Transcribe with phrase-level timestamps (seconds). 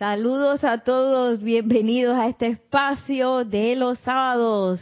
[0.00, 4.80] Saludos a todos, bienvenidos a este espacio de los sábados,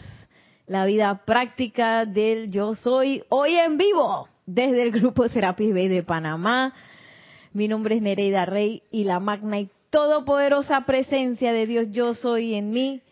[0.69, 6.05] la vida práctica del yo soy, hoy en vivo, desde el grupo Serapis Bay de
[6.05, 6.73] Panamá.
[7.53, 12.55] Mi nombre es Nereida Rey y la magna y todopoderosa presencia de Dios yo soy
[12.55, 13.03] en mí.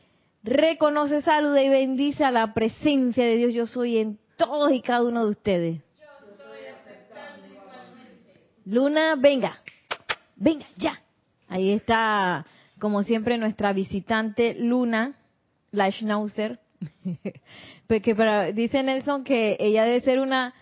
[0.45, 5.03] Reconoce, saluda y bendice a la presencia de Dios yo soy en todos y cada
[5.03, 5.83] uno de ustedes.
[8.65, 9.61] Luna, venga,
[10.37, 11.03] venga, ya.
[11.57, 12.45] Ahí está,
[12.79, 15.15] como siempre, nuestra visitante Luna,
[15.71, 16.61] la Schnauzer.
[17.87, 20.53] Porque para, dice Nelson que ella debe ser una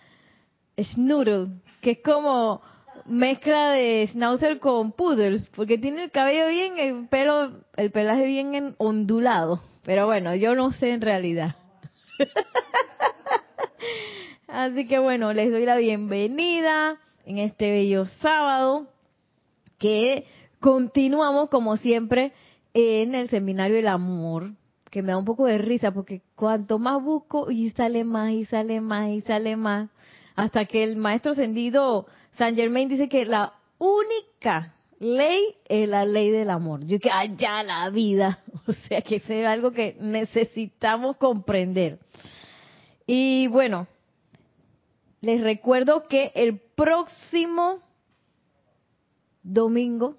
[0.79, 1.47] Schnoodle,
[1.81, 2.61] que es como
[3.05, 8.75] mezcla de Schnauzer con Poodle, porque tiene el cabello bien, el pelo, el pelaje bien
[8.77, 9.59] ondulado.
[9.83, 11.57] Pero bueno, yo no sé en realidad.
[14.47, 18.87] Así que bueno, les doy la bienvenida en este bello sábado
[19.77, 20.25] que
[20.59, 22.33] continuamos como siempre
[22.73, 24.51] en el seminario del amor,
[24.89, 28.45] que me da un poco de risa porque cuanto más busco y sale más y
[28.45, 29.89] sale más y sale más,
[30.35, 36.31] hasta que el maestro ascendido San Germain dice que la única ley es la ley
[36.31, 36.85] del amor.
[36.85, 41.99] Yo que allá la vida, o sea que es algo que necesitamos comprender.
[43.07, 43.87] Y bueno,
[45.21, 47.79] les recuerdo que el próximo
[49.43, 50.17] domingo,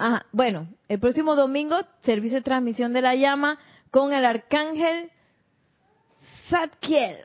[0.00, 3.58] ah, bueno, el próximo domingo, servicio de transmisión de la llama
[3.90, 5.10] con el arcángel
[6.48, 7.18] Zadkiel.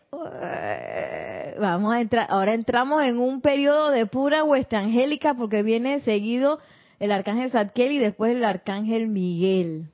[1.59, 6.59] Vamos a entrar, ahora entramos en un periodo de pura huesta angélica porque viene seguido
[6.99, 9.87] el arcángel Zadkiel y después el arcángel Miguel.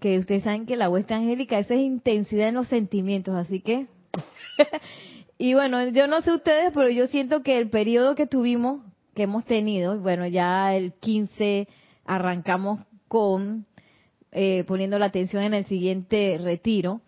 [0.00, 3.86] Que ustedes saben que la huesta angélica, esa es intensidad en los sentimientos, así que.
[5.38, 8.80] y bueno, yo no sé ustedes, pero yo siento que el periodo que tuvimos,
[9.14, 11.68] que hemos tenido, bueno, ya el 15
[12.04, 13.66] arrancamos con
[14.30, 17.02] eh, poniendo la atención en el siguiente retiro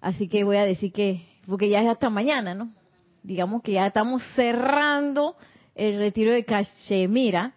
[0.00, 2.70] Así que voy a decir que, porque ya es hasta mañana, ¿no?
[3.22, 5.36] Digamos que ya estamos cerrando
[5.74, 7.54] el retiro de Cachemira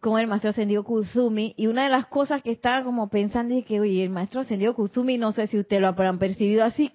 [0.00, 1.54] con el maestro ascendido Kuzumi.
[1.56, 4.74] Y una de las cosas que estaba como pensando es que, oye, el maestro ascendido
[4.74, 6.90] Kuzumi, no sé si ustedes lo habrán percibido así,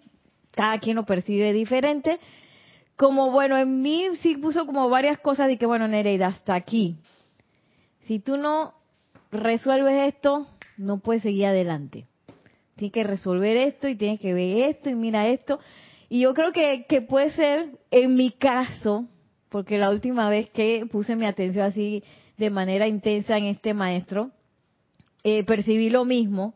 [0.52, 2.20] cada quien lo percibe diferente.
[2.98, 6.98] Como, bueno, en mí sí puso como varias cosas de que, bueno, Nereida, hasta aquí.
[8.02, 8.74] Si tú no
[9.32, 10.48] resuelves esto,
[10.78, 12.06] no puedes seguir adelante
[12.78, 15.60] tiene que resolver esto y tiene que ver esto y mira esto.
[16.08, 19.06] Y yo creo que, que puede ser, en mi caso,
[19.50, 22.04] porque la última vez que puse mi atención así
[22.38, 24.32] de manera intensa en este maestro,
[25.24, 26.54] eh, percibí lo mismo,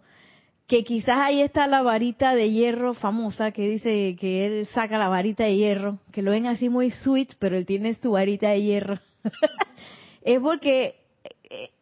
[0.71, 5.09] que quizás ahí está la varita de hierro famosa, que dice que él saca la
[5.09, 8.61] varita de hierro, que lo ven así muy sweet, pero él tiene su varita de
[8.61, 8.97] hierro.
[10.21, 10.95] es porque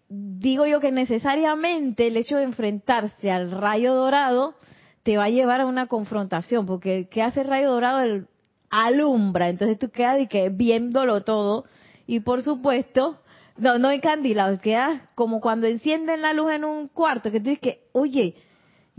[0.09, 4.55] digo yo que necesariamente el hecho de enfrentarse al rayo dorado
[5.03, 8.01] te va a llevar a una confrontación, porque ¿qué hace el rayo dorado?
[8.01, 8.25] El
[8.71, 11.65] alumbra, entonces tú quedas y que viéndolo todo,
[12.07, 13.19] y por supuesto,
[13.55, 17.61] no, no encandilado, quedas como cuando encienden la luz en un cuarto, que tú dices
[17.61, 18.33] que, oye,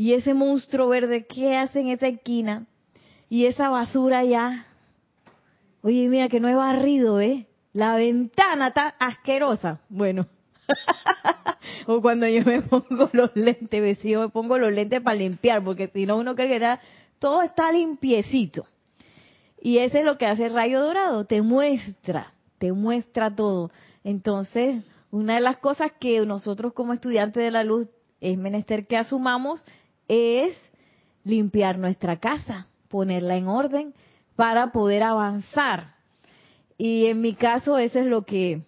[0.00, 2.66] y ese monstruo verde, ¿qué hace en esa esquina?
[3.28, 4.65] Y esa basura ya,
[5.83, 7.47] oye, mira que no he barrido, ¿eh?
[7.75, 9.83] La ventana está asquerosa.
[9.91, 10.27] Bueno,
[11.87, 15.88] o cuando yo me pongo los lentes, yo me pongo los lentes para limpiar, porque
[15.88, 16.78] si no uno cree que
[17.19, 18.65] todo está limpiecito.
[19.61, 23.71] Y eso es lo que hace el rayo dorado, te muestra, te muestra todo.
[24.03, 27.87] Entonces, una de las cosas que nosotros como estudiantes de la luz
[28.22, 29.62] es menester que asumamos
[30.10, 30.56] es
[31.22, 33.94] limpiar nuestra casa, ponerla en orden
[34.34, 35.94] para poder avanzar.
[36.76, 38.62] Y en mi caso, eso es lo que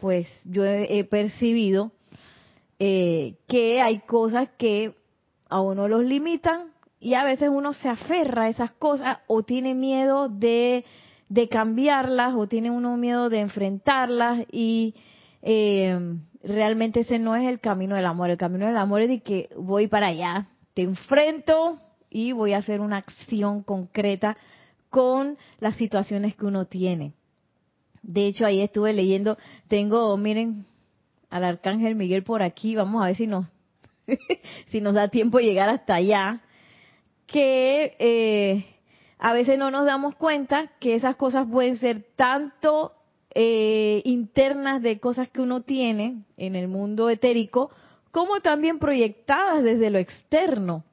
[0.00, 1.92] pues yo he, percibido
[2.78, 4.94] eh, que hay cosas que
[5.48, 9.74] a uno los limitan y a veces uno se aferra a esas cosas o tiene
[9.74, 10.84] miedo de,
[11.50, 14.94] cambiarlas o tiene uno miedo de enfrentarlas y
[15.40, 18.28] eh, realmente ese no es el camino del amor.
[18.30, 21.80] El camino del amor es de que voy para allá, te enfrento
[22.10, 24.36] y voy a hacer una acción concreta
[24.90, 27.14] con las situaciones que uno tiene.
[28.02, 29.38] De hecho, ahí estuve leyendo,
[29.68, 30.66] tengo, miren,
[31.30, 33.46] al arcángel Miguel por aquí, vamos a ver si nos,
[34.66, 36.42] si nos da tiempo llegar hasta allá,
[37.26, 38.66] que eh,
[39.18, 42.92] a veces no nos damos cuenta que esas cosas pueden ser tanto
[43.34, 47.70] eh, internas de cosas que uno tiene en el mundo etérico,
[48.12, 50.84] como también proyectadas desde lo externo.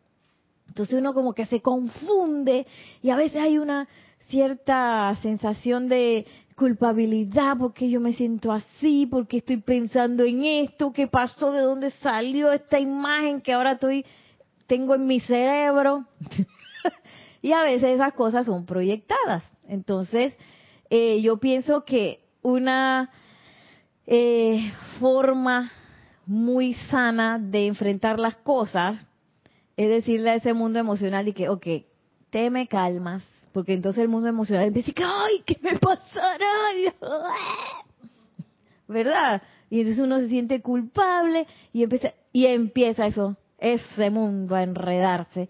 [0.68, 2.66] Entonces uno como que se confunde
[3.04, 3.88] y a veces hay una
[4.30, 6.26] cierta sensación de
[6.56, 11.90] culpabilidad, porque yo me siento así, porque estoy pensando en esto, qué pasó, de dónde
[11.92, 14.06] salió esta imagen que ahora estoy
[14.68, 16.06] tengo en mi cerebro.
[17.42, 19.44] y a veces esas cosas son proyectadas.
[19.68, 20.36] Entonces,
[20.90, 23.10] eh, yo pienso que una
[24.06, 25.72] eh, forma
[26.30, 29.04] muy sana de enfrentar las cosas
[29.76, 31.66] es decirle a ese mundo emocional y que, ok,
[32.30, 36.46] te me calmas, porque entonces el mundo emocional empieza a decir, ay, ¿qué me pasará?
[38.88, 39.42] ¿Verdad?
[39.72, 45.50] Y entonces uno se siente culpable y empieza, y empieza eso, ese mundo a enredarse.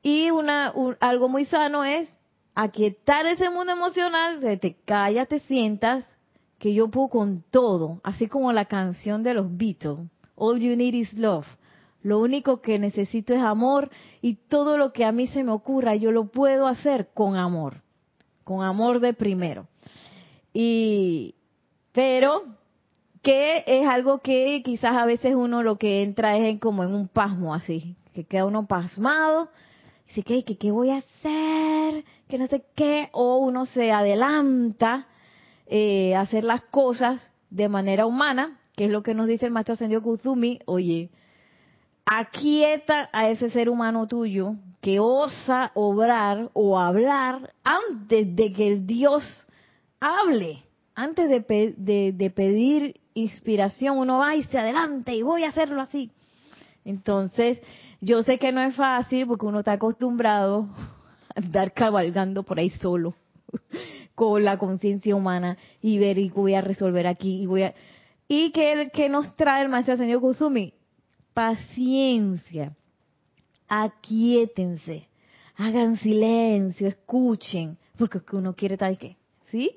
[0.00, 2.14] Y una, algo muy sano es
[2.54, 6.04] aquietar ese mundo emocional, te callas, te sientas,
[6.58, 10.94] que yo puedo con todo, así como la canción de los Beatles, All You Need
[10.94, 11.46] Is Love.
[12.02, 13.90] Lo único que necesito es amor
[14.22, 17.82] y todo lo que a mí se me ocurra yo lo puedo hacer con amor,
[18.44, 19.66] con amor de primero.
[20.52, 21.34] Y
[21.92, 22.44] pero
[23.22, 27.08] que es algo que quizás a veces uno lo que entra es como en un
[27.08, 29.48] pasmo así, que queda uno pasmado,
[30.06, 35.08] dice que qué voy a hacer, que no sé qué, o uno se adelanta
[35.70, 39.74] eh, hacer las cosas de manera humana, que es lo que nos dice el maestro
[39.74, 41.10] ascendido Kuzumi, oye,
[42.06, 48.86] aquieta a ese ser humano tuyo que osa obrar o hablar antes de que el
[48.86, 49.46] Dios
[50.00, 55.82] hable, antes de, de, pedir inspiración, uno va y se adelante y voy a hacerlo
[55.82, 56.10] así.
[56.84, 57.60] Entonces,
[58.00, 60.66] yo sé que no es fácil porque uno está acostumbrado
[61.34, 63.14] a andar cabalgando por ahí solo
[64.18, 67.74] con la conciencia humana y ver y voy a resolver aquí y voy a
[68.26, 70.74] y que, que nos trae el maestro señor Kusumi.
[71.32, 72.76] Paciencia.
[73.68, 75.06] Aquietense.
[75.54, 79.16] Hagan silencio escuchen porque uno quiere tal que
[79.52, 79.76] sí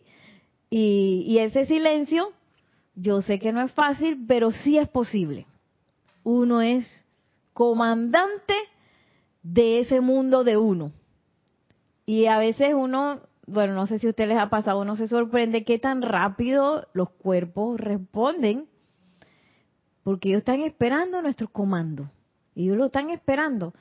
[0.71, 2.33] y, y ese silencio
[2.95, 5.45] yo sé que no es fácil pero sí es posible.
[6.23, 7.05] Uno es
[7.53, 8.55] comandante
[9.43, 10.91] de ese mundo de uno.
[12.07, 15.07] Y a veces uno bueno, no sé si a ustedes les ha pasado, uno se
[15.07, 18.67] sorprende qué tan rápido los cuerpos responden,
[20.03, 22.09] porque ellos están esperando nuestro comando,
[22.55, 23.73] ellos lo están esperando.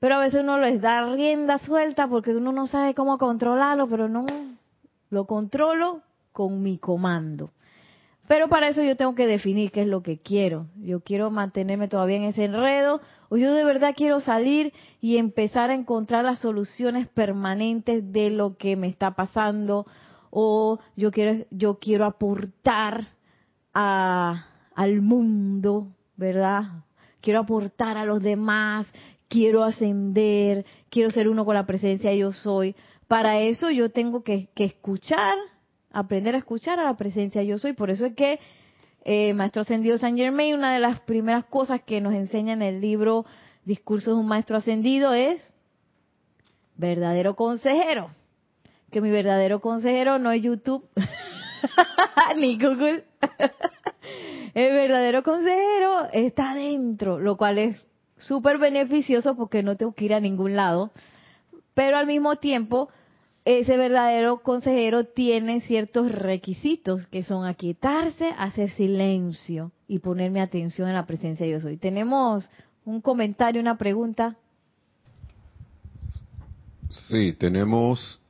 [0.00, 4.08] Pero a veces uno les da rienda suelta porque uno no sabe cómo controlarlo, pero
[4.08, 4.26] no,
[5.10, 6.02] lo controlo
[6.32, 7.50] con mi comando.
[8.28, 10.66] Pero para eso yo tengo que definir qué es lo que quiero.
[10.76, 15.70] Yo quiero mantenerme todavía en ese enredo o yo de verdad quiero salir y empezar
[15.70, 19.86] a encontrar las soluciones permanentes de lo que me está pasando
[20.30, 23.08] o yo quiero yo quiero aportar
[23.74, 26.84] a, al mundo, ¿verdad?
[27.20, 28.86] Quiero aportar a los demás,
[29.28, 32.76] quiero ascender, quiero ser uno con la presencia yo soy.
[33.08, 35.36] Para eso yo tengo que, que escuchar
[35.90, 37.72] aprender a escuchar a la presencia yo soy.
[37.72, 38.38] Por eso es que
[39.10, 42.82] eh, Maestro Ascendido San Germain, una de las primeras cosas que nos enseña en el
[42.82, 43.24] libro
[43.64, 45.50] Discursos de un Maestro Ascendido es
[46.76, 48.10] verdadero consejero.
[48.90, 50.86] Que mi verdadero consejero no es YouTube
[52.36, 53.06] ni Google.
[54.54, 57.86] el verdadero consejero está adentro, lo cual es
[58.18, 60.90] súper beneficioso porque no tengo que ir a ningún lado.
[61.72, 62.90] Pero al mismo tiempo
[63.44, 70.94] ese verdadero consejero tiene ciertos requisitos que son aquietarse, hacer silencio y ponerme atención en
[70.94, 71.76] la presencia de yo soy.
[71.76, 72.50] Tenemos
[72.84, 74.36] un comentario, una pregunta.
[76.90, 78.20] Sí, tenemos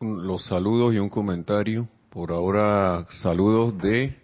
[0.00, 1.88] los saludos y un comentario.
[2.10, 4.16] Por ahora, saludos de,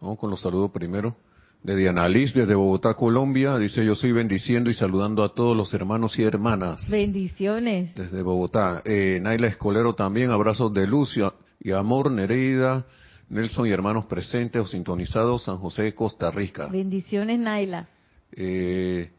[0.00, 1.16] vamos con los saludos primero
[1.62, 3.58] de Diana Liz desde Bogotá, Colombia.
[3.58, 6.88] Dice, yo soy bendiciendo y saludando a todos los hermanos y hermanas.
[6.90, 7.94] Bendiciones.
[7.94, 8.82] Desde Bogotá.
[8.84, 11.18] Eh, Naila Escolero también, abrazos de luz
[11.60, 12.86] y amor, Nereida,
[13.28, 16.66] Nelson y hermanos presentes o sintonizados, San José, Costa Rica.
[16.66, 17.88] Bendiciones, Naila.
[18.32, 19.10] Eh,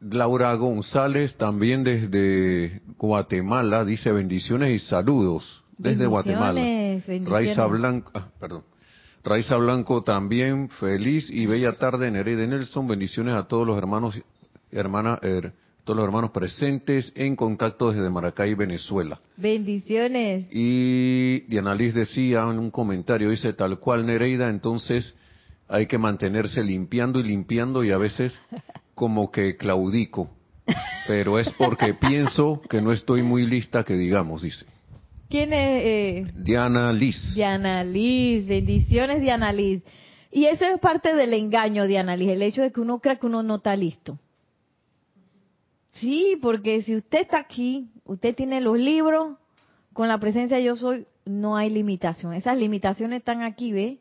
[0.00, 6.60] Laura González, también desde Guatemala, dice bendiciones y saludos desde Guatemala.
[7.24, 8.62] Raiza Blanca, ah, perdón.
[9.28, 14.18] Raiza Blanco también, feliz y bella tarde, Nereida Nelson, bendiciones a todos los hermanos,
[14.72, 15.52] hermanas, er,
[15.84, 19.20] todos los hermanos presentes en contacto desde Maracay, Venezuela.
[19.36, 20.46] Bendiciones.
[20.50, 25.14] Y Diana Liz decía en un comentario, dice tal cual Nereida, entonces
[25.68, 28.40] hay que mantenerse limpiando y limpiando y a veces
[28.94, 30.30] como que claudico,
[31.06, 34.64] pero es porque pienso que no estoy muy lista que digamos, dice.
[35.28, 35.84] ¿Quién es?
[35.84, 36.26] Eh?
[36.34, 37.34] Diana Liz.
[37.34, 39.82] Diana Liz, bendiciones Diana Liz.
[40.30, 43.26] Y eso es parte del engaño, Diana Liz, el hecho de que uno crea que
[43.26, 44.18] uno no está listo.
[45.92, 49.36] Sí, porque si usted está aquí, usted tiene los libros,
[49.92, 52.32] con la presencia yo soy, no hay limitación.
[52.34, 53.98] Esas limitaciones están aquí, ¿ve?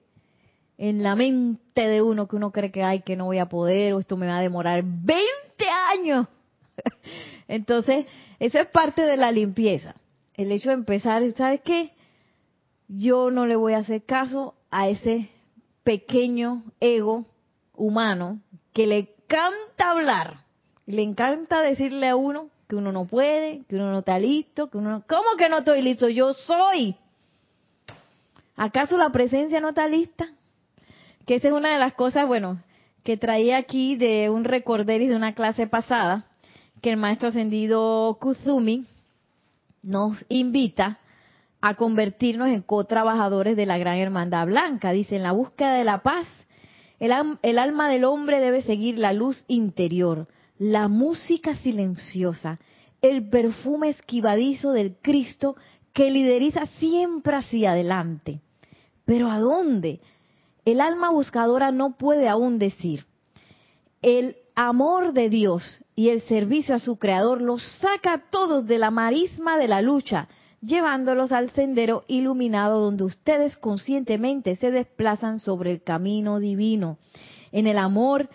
[0.78, 3.94] En la mente de uno que uno cree que hay que no voy a poder
[3.94, 5.24] o esto me va a demorar 20
[5.96, 6.28] años.
[7.48, 8.06] Entonces,
[8.40, 9.96] eso es parte de la limpieza.
[10.38, 11.92] El hecho de empezar, ¿sabes qué?
[12.88, 15.32] Yo no le voy a hacer caso a ese
[15.84, 17.26] pequeño ego
[17.74, 18.40] humano
[18.72, 20.42] que le encanta hablar,
[20.86, 24.78] le encanta decirle a uno que uno no puede, que uno no está listo, que
[24.78, 25.04] uno no...
[25.08, 26.08] ¿Cómo que no estoy listo?
[26.08, 26.96] Yo soy.
[28.56, 30.28] ¿Acaso la presencia no está lista?
[31.26, 32.62] Que esa es una de las cosas, bueno,
[33.04, 36.28] que traía aquí de un recorderis de una clase pasada,
[36.82, 38.86] que el maestro ascendido Kuzumi
[39.84, 41.00] nos invita
[41.62, 44.92] a convertirnos en co-trabajadores de la Gran Hermandad Blanca.
[44.92, 46.28] Dice, en la búsqueda de la paz,
[47.00, 52.60] el, alma del hombre debe seguir la luz interior, la música silenciosa,
[53.02, 55.56] el perfume esquivadizo del Cristo
[55.94, 58.42] que lideriza siempre hacia adelante.
[59.06, 60.00] Pero ¿a dónde?
[60.66, 63.06] El alma buscadora no puede aún decir.
[64.02, 68.80] El amor de Dios y el servicio a su Creador los saca a todos de
[68.80, 70.28] la marisma de la lucha,
[70.62, 76.98] llevándolos al sendero iluminado donde ustedes conscientemente se desplazan sobre el camino divino.
[77.52, 78.30] En el amor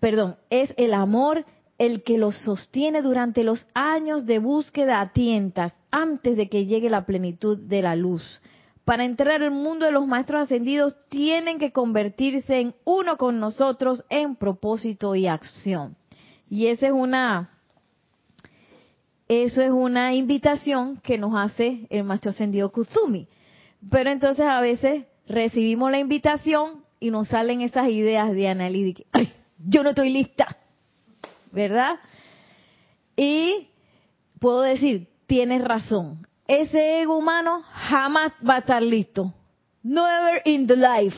[0.00, 1.44] perdón, es el amor
[1.78, 6.88] el que los sostiene durante los años de búsqueda a tientas antes de que llegue
[6.88, 8.40] la plenitud de la luz.
[8.86, 14.04] Para entrar al mundo de los maestros ascendidos tienen que convertirse en uno con nosotros
[14.08, 15.96] en propósito y acción.
[16.48, 17.50] Y esa es una
[19.28, 23.26] eso es una invitación que nos hace el maestro ascendido Kuzumi.
[23.90, 29.04] Pero entonces a veces recibimos la invitación y nos salen esas ideas de análisis
[29.58, 30.56] yo no estoy lista,
[31.50, 31.96] ¿verdad?
[33.16, 33.68] Y
[34.38, 39.32] puedo decir, tienes razón, ese ego humano jamás va a estar listo.
[39.82, 41.16] Never in the life.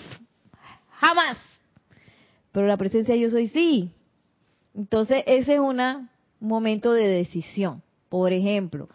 [1.01, 1.39] Jamás.
[2.53, 3.91] Pero la presencia de yo soy sí.
[4.75, 6.09] Entonces, ese es un
[6.41, 7.83] momento de decisión.
[8.09, 8.89] Por ejemplo,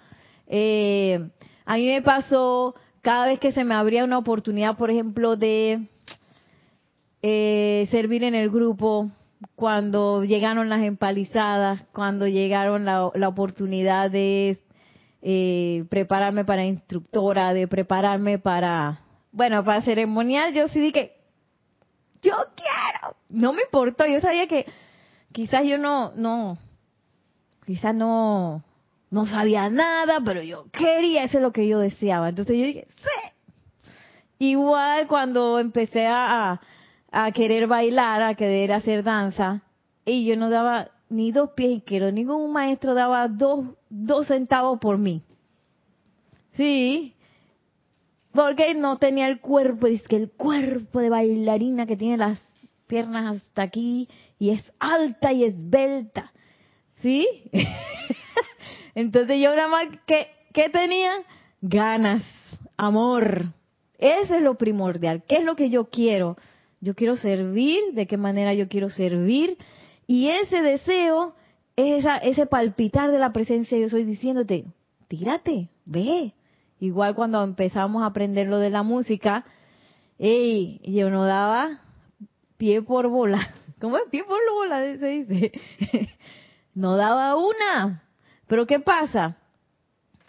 [0.47, 1.29] eh,
[1.65, 5.87] a mí me pasó cada vez que se me abría una oportunidad, por ejemplo, de
[7.21, 9.11] eh, servir en el grupo,
[9.55, 14.59] cuando llegaron las empalizadas, cuando llegaron la, oportunidad de
[15.25, 18.99] eh, prepararme para instructora, de prepararme para,
[19.31, 21.13] bueno, para ceremonial, yo sí dije,
[22.21, 24.65] yo quiero, no me importó, yo sabía que
[25.31, 26.57] quizás yo no, no,
[27.65, 28.63] quizás no,
[29.11, 32.27] no sabía nada, pero yo quería, eso es lo que yo deseaba.
[32.27, 33.89] Entonces yo dije, sí.
[34.39, 36.59] Igual cuando empecé a,
[37.11, 39.61] a querer bailar, a querer hacer danza,
[40.05, 44.97] y yo no daba ni dos pies izquierdos, ningún maestro daba dos, dos centavos por
[44.97, 45.21] mí.
[46.55, 47.13] Sí,
[48.33, 52.39] porque no tenía el cuerpo, es que el cuerpo de bailarina que tiene las
[52.87, 56.31] piernas hasta aquí y es alta y esbelta.
[57.01, 57.27] ¿Sí?
[58.95, 61.11] Entonces yo nada más, que ¿qué tenía?
[61.61, 62.23] Ganas,
[62.77, 63.53] amor.
[63.97, 65.23] Ese es lo primordial.
[65.27, 66.37] ¿Qué es lo que yo quiero?
[66.81, 69.57] Yo quiero servir, de qué manera yo quiero servir.
[70.13, 71.33] Y ese deseo
[71.75, 74.65] es esa, ese palpitar de la presencia yo soy diciéndote,
[75.07, 76.35] tírate, ve.
[76.79, 79.43] Igual cuando empezamos a aprender lo de la música,
[80.19, 81.81] ey, yo no daba
[82.57, 83.39] pie por bola.
[83.81, 84.03] ¿Cómo es?
[84.11, 85.51] Pie por bola, se dice.
[86.75, 88.03] no daba una.
[88.45, 89.37] Pero ¿qué pasa?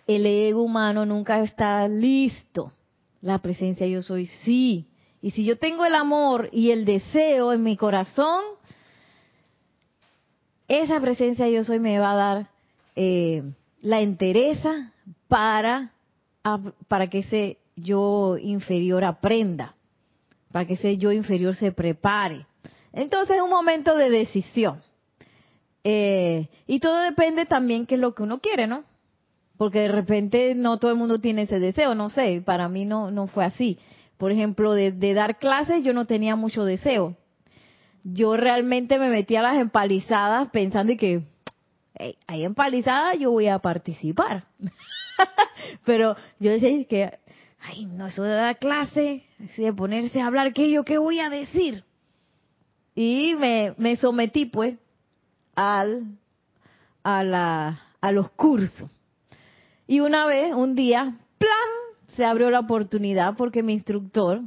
[0.06, 2.72] El ego humano nunca está listo.
[3.20, 4.88] La presencia yo soy sí.
[5.20, 8.53] Y si yo tengo el amor y el deseo en mi corazón,
[10.68, 12.46] esa presencia yo soy me va a dar
[12.96, 13.42] eh,
[13.80, 14.92] la entereza
[15.28, 15.92] para,
[16.88, 19.74] para que ese yo inferior aprenda,
[20.52, 22.46] para que ese yo inferior se prepare.
[22.92, 24.82] Entonces es un momento de decisión.
[25.82, 28.84] Eh, y todo depende también qué es lo que uno quiere, ¿no?
[29.58, 33.10] Porque de repente no todo el mundo tiene ese deseo, no sé, para mí no,
[33.10, 33.78] no fue así
[34.24, 37.16] por ejemplo, de, dar clases, yo no tenía mucho deseo.
[38.04, 41.24] Yo realmente me metía a las empalizadas pensando que
[41.94, 44.44] hey, hay empalizadas, yo voy a participar.
[45.84, 47.18] Pero yo decía que,
[47.60, 49.24] ay, no, eso de dar clase,
[49.56, 51.84] de ponerse a hablar, ¿qué yo qué voy a decir?
[52.94, 54.76] Y me, me sometí, pues,
[55.54, 56.16] al,
[57.02, 58.90] a, la, a los cursos.
[59.86, 64.42] Y una vez, un día, plan, se abrió la oportunidad porque mi instructor,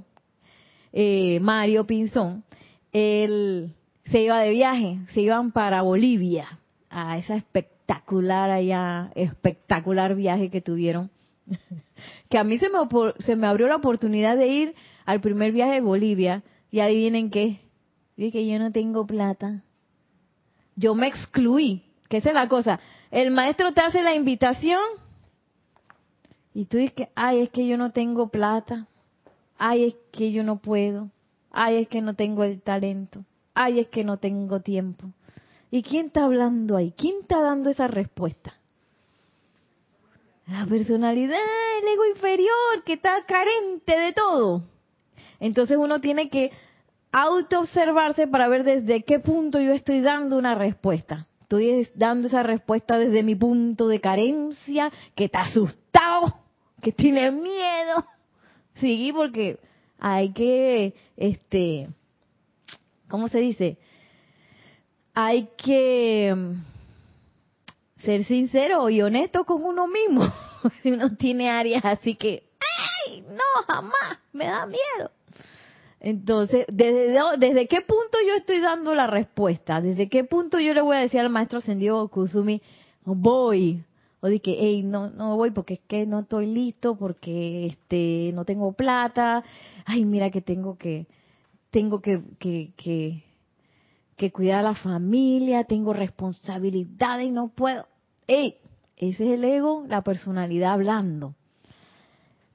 [0.94, 2.44] eh, Mario Pinzón,
[2.98, 3.74] él
[4.06, 10.62] se iba de viaje, se iban para Bolivia, a esa espectacular allá, espectacular viaje que
[10.62, 11.10] tuvieron.
[12.30, 12.78] que a mí se me,
[13.20, 14.76] se me abrió la oportunidad de ir
[15.06, 17.62] al primer viaje de Bolivia y adivinen qué,
[18.16, 19.64] dije que yo no tengo plata.
[20.76, 22.80] Yo me excluí, que esa es la cosa.
[23.10, 24.82] El maestro te hace la invitación
[26.54, 28.88] y tú dices, ay, es que yo no tengo plata,
[29.58, 31.10] ay, es que yo no puedo,
[31.52, 33.24] ay, es que no tengo el talento,
[33.54, 35.08] ay, es que no tengo tiempo.
[35.70, 36.94] ¿Y quién está hablando ahí?
[36.98, 38.54] ¿Quién está dando esa respuesta?
[40.48, 41.38] La personalidad,
[41.82, 44.64] el ego inferior, que está carente de todo.
[45.40, 46.52] Entonces uno tiene que
[47.12, 51.28] auto-observarse para ver desde qué punto yo estoy dando una respuesta.
[51.42, 56.40] Estoy dando esa respuesta desde mi punto de carencia, que está asustado,
[56.82, 58.06] que tiene miedo.
[58.76, 59.60] Sí, porque
[60.00, 61.90] hay que, este,
[63.08, 63.78] ¿cómo se dice?
[65.14, 70.22] Hay que mm, ser sincero y honesto con uno mismo.
[70.84, 72.44] si uno tiene áreas así que,
[73.08, 73.22] ¡ay!
[73.22, 75.12] No, jamás, me da miedo.
[76.00, 79.82] Entonces, ¿desde, ¿desde qué punto yo estoy dando la respuesta?
[79.82, 82.62] ¿Desde qué punto yo le voy a decir al maestro ascendido Kuzumi,
[83.04, 83.84] voy?
[84.20, 88.32] O de que, hey, no, no voy porque es que no estoy listo, porque este,
[88.34, 89.44] no tengo plata.
[89.86, 91.06] Ay, mira que tengo que,
[91.70, 92.74] tengo que, que,
[94.16, 97.86] que, cuidar a la familia, tengo responsabilidad y no puedo.
[98.26, 98.56] Hey,
[98.98, 101.36] ese es el ego, la personalidad hablando.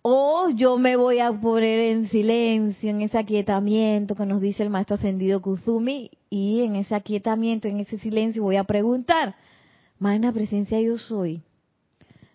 [0.04, 4.70] O yo me voy a poner en silencio, en ese aquietamiento que nos dice el
[4.70, 9.36] maestro ascendido Kuzumi, y en ese aquietamiento, en ese silencio voy a preguntar,
[10.00, 11.44] Magna presencia yo soy.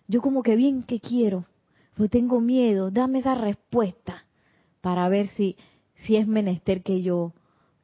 [0.08, 1.44] Yo como que bien que quiero,
[1.94, 4.24] pero tengo miedo, dame esa respuesta
[4.80, 5.56] para ver si,
[5.96, 7.34] si es menester que yo,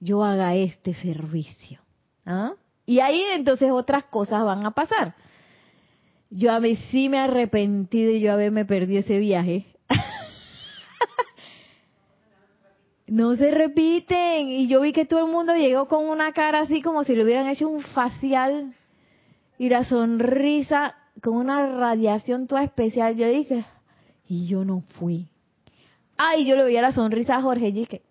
[0.00, 1.81] yo haga este servicio.
[2.25, 2.54] ¿Ah?
[2.87, 5.14] Y ahí entonces otras cosas van a pasar.
[6.31, 9.66] Yo a mí sí me arrepentí de yo haberme perdido ese viaje,
[13.07, 14.49] no se repiten.
[14.49, 17.23] Y yo vi que todo el mundo llegó con una cara así como si le
[17.23, 18.75] hubieran hecho un facial
[19.58, 23.17] y la sonrisa con una radiación toda especial.
[23.17, 23.65] Yo dije,
[24.28, 25.26] y yo no fui.
[26.19, 28.02] Ay, yo le veía la sonrisa a Jorge y dije,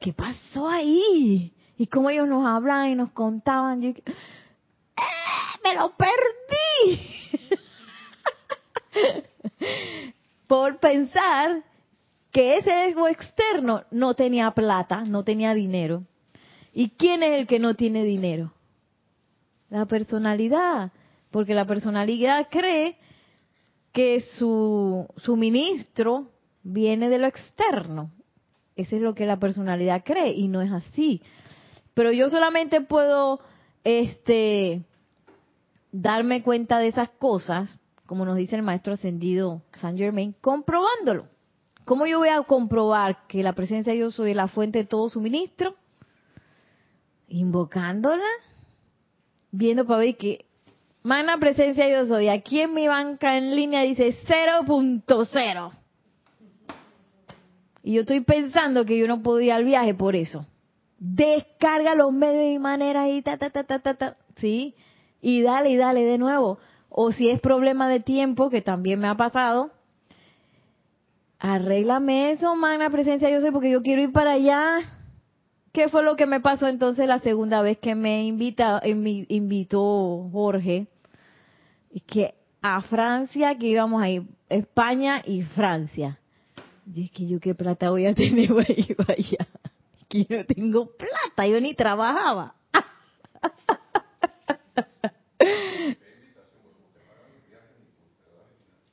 [0.00, 1.54] ¿qué pasó ahí?
[1.78, 3.80] Y cómo ellos nos hablan y nos contaban.
[3.80, 7.08] Yo dije, ¡Eh, ¡Me lo perdí!
[10.48, 11.62] por pensar
[12.32, 16.02] que ese ego externo no tenía plata, no tenía dinero.
[16.72, 18.52] ¿Y quién es el que no tiene dinero?
[19.70, 20.90] La personalidad,
[21.34, 22.96] porque la personalidad cree
[23.90, 26.30] que su suministro
[26.62, 28.12] viene de lo externo.
[28.76, 31.22] Eso es lo que la personalidad cree y no es así.
[31.92, 33.40] Pero yo solamente puedo
[33.82, 34.84] este
[35.90, 41.26] darme cuenta de esas cosas como nos dice el maestro ascendido Saint Germain, comprobándolo.
[41.84, 45.08] ¿Cómo yo voy a comprobar que la presencia de Dios soy la fuente de todo
[45.08, 45.74] suministro?
[47.26, 48.22] Invocándola,
[49.50, 50.46] viendo para ver que
[51.04, 52.28] mana presencia yo soy.
[52.28, 55.72] Aquí en mi banca en línea dice 0.0.
[57.84, 60.46] Y yo estoy pensando que yo no podía al viaje por eso.
[60.98, 64.16] Descarga los medios y maneras y ta, ta, ta, ta, ta, ta.
[64.36, 64.74] ¿Sí?
[65.20, 66.58] Y dale y dale de nuevo
[66.96, 69.72] o si es problema de tiempo, que también me ha pasado,
[71.40, 74.78] arréglame eso, magna presencia yo soy, porque yo quiero ir para allá.
[75.72, 79.26] ¿Qué fue lo que me pasó entonces la segunda vez que me invita, eh, me
[79.28, 80.86] invitó Jorge?
[82.02, 86.18] Que a Francia, que íbamos a ir, España y Francia.
[86.92, 89.46] Y es que yo qué plata voy a tener para ir allá.
[90.08, 92.54] Que yo no tengo plata, yo ni trabajaba.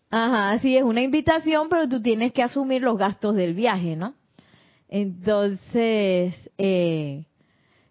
[0.10, 4.14] Ajá, sí, es una invitación, pero tú tienes que asumir los gastos del viaje, ¿no?
[4.90, 7.24] Entonces, eh,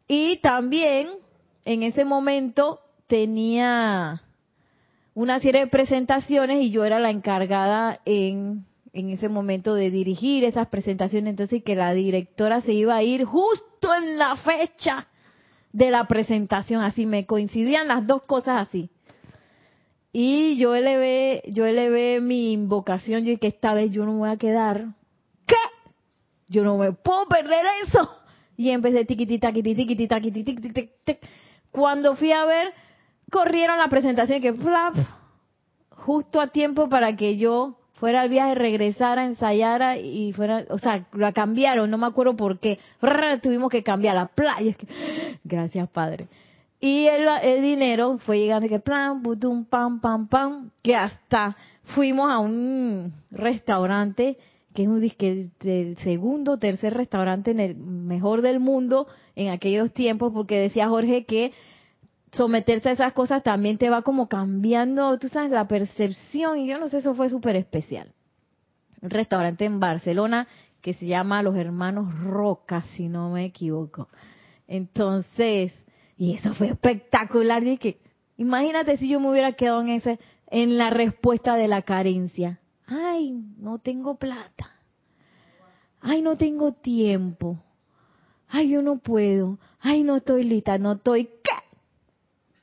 [0.07, 1.09] y también
[1.65, 4.23] en ese momento tenía
[5.15, 10.45] una serie de presentaciones y yo era la encargada en, en ese momento de dirigir
[10.45, 15.09] esas presentaciones, entonces que la directora se iba a ir justo en la fecha
[15.73, 18.91] de la presentación, así me coincidían las dos cosas así.
[20.13, 24.31] Y yo elevé, yo elevé mi invocación, y que esta vez yo no me voy
[24.31, 24.87] a quedar.
[25.47, 25.55] ¿Qué?
[26.49, 28.11] Yo no me puedo perder eso.
[28.57, 31.17] Y empecé tiquitita, tiquitita, tiquitita,
[31.71, 32.73] Cuando fui a ver,
[33.31, 34.95] corrieron la presentación que flap,
[35.91, 41.07] justo a tiempo para que yo fuera al viaje, regresara, ensayara y fuera, o sea,
[41.13, 42.79] la cambiaron, no me acuerdo por qué.
[43.43, 44.75] Tuvimos que cambiar la playa.
[45.45, 46.29] Gracias, Padre.
[46.81, 51.55] Y el, dinero fue llegando que plan, butum, pam, pam, pam, que hasta
[51.95, 54.39] fuimos a un restaurante
[54.73, 59.93] que es un disque el segundo, tercer restaurante en el mejor del mundo en aquellos
[59.93, 61.53] tiempos, porque decía Jorge que
[62.33, 66.79] someterse a esas cosas también te va como cambiando, tú sabes, la percepción, y yo
[66.79, 68.13] no sé, eso fue súper especial.
[69.01, 70.47] Un restaurante en Barcelona
[70.81, 74.09] que se llama Los Hermanos Roca, si no me equivoco.
[74.67, 75.73] Entonces,
[76.17, 77.99] y eso fue espectacular, y que,
[78.37, 83.33] imagínate si yo me hubiera quedado en ese, en la respuesta de la carencia ay,
[83.57, 84.71] no tengo plata,
[86.01, 87.59] ay, no tengo tiempo,
[88.49, 91.31] ay, yo no puedo, ay, no estoy lista, no estoy.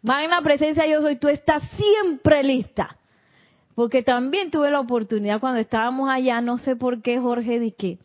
[0.08, 2.98] Magna presencia yo soy, tú estás siempre lista.
[3.76, 8.00] Porque también tuve la oportunidad cuando estábamos allá, no sé por qué Jorge dije,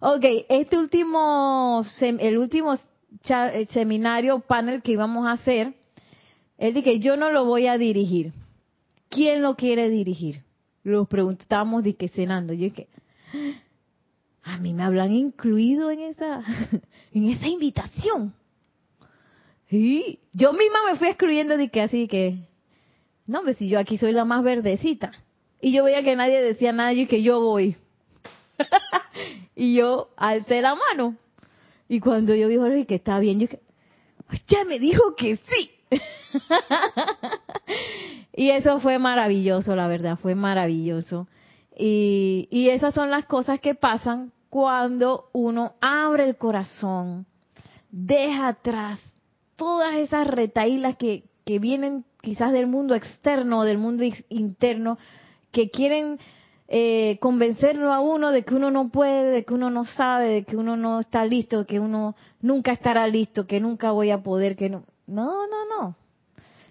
[0.00, 5.72] ok, este último, el último eh, seminario, panel que íbamos a hacer,
[6.58, 8.34] él dije, yo no lo voy a dirigir.
[9.08, 10.42] ¿Quién lo quiere dirigir?
[10.84, 12.52] los preguntábamos de que cenando.
[12.52, 12.88] Yo dije,
[14.42, 16.42] a mí me hablan incluido en esa,
[17.12, 18.34] en esa invitación.
[19.70, 22.38] Y yo misma me fui excluyendo de que así que,
[23.26, 25.12] no, pues si yo aquí soy la más verdecita.
[25.60, 27.76] Y yo veía que nadie decía nada y que yo voy.
[29.56, 31.16] y yo alcé la mano.
[31.88, 33.60] Y cuando yo vi que está bien, yo dije,
[34.48, 35.70] ya me dijo que sí.
[38.36, 41.28] y eso fue maravilloso, la verdad, fue maravilloso.
[41.76, 47.26] Y, y esas son las cosas que pasan cuando uno abre el corazón,
[47.90, 49.00] deja atrás
[49.58, 54.96] todas esas retaílas que, que vienen quizás del mundo externo, del mundo interno,
[55.50, 56.18] que quieren
[56.68, 60.44] eh, convencerlo a uno de que uno no puede, de que uno no sabe, de
[60.44, 64.56] que uno no está listo, que uno nunca estará listo, que nunca voy a poder,
[64.56, 64.84] que no.
[65.06, 65.96] No, no, no.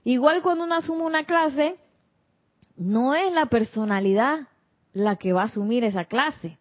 [0.03, 1.75] Igual cuando uno asume una clase,
[2.77, 4.47] no es la personalidad
[4.93, 6.57] la que va a asumir esa clase.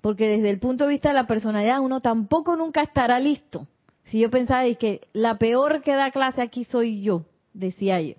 [0.00, 3.66] Porque desde el punto de vista de la personalidad, uno tampoco nunca estará listo.
[4.04, 8.14] Si yo pensaba que la peor que da clase aquí soy yo, decía yo.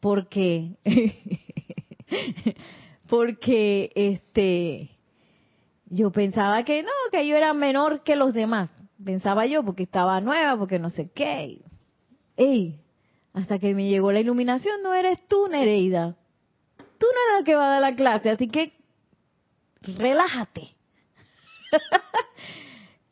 [0.00, 0.76] Porque,
[3.08, 4.90] porque este,
[5.86, 8.70] yo pensaba que no, que yo era menor que los demás.
[9.02, 11.60] Pensaba yo porque estaba nueva, porque no sé qué.
[12.36, 12.80] Ey,
[13.32, 16.16] hasta que me llegó la iluminación, no eres tú, Nereida.
[16.76, 18.72] Tú no eres la que va a dar la clase, así que
[19.82, 20.74] relájate.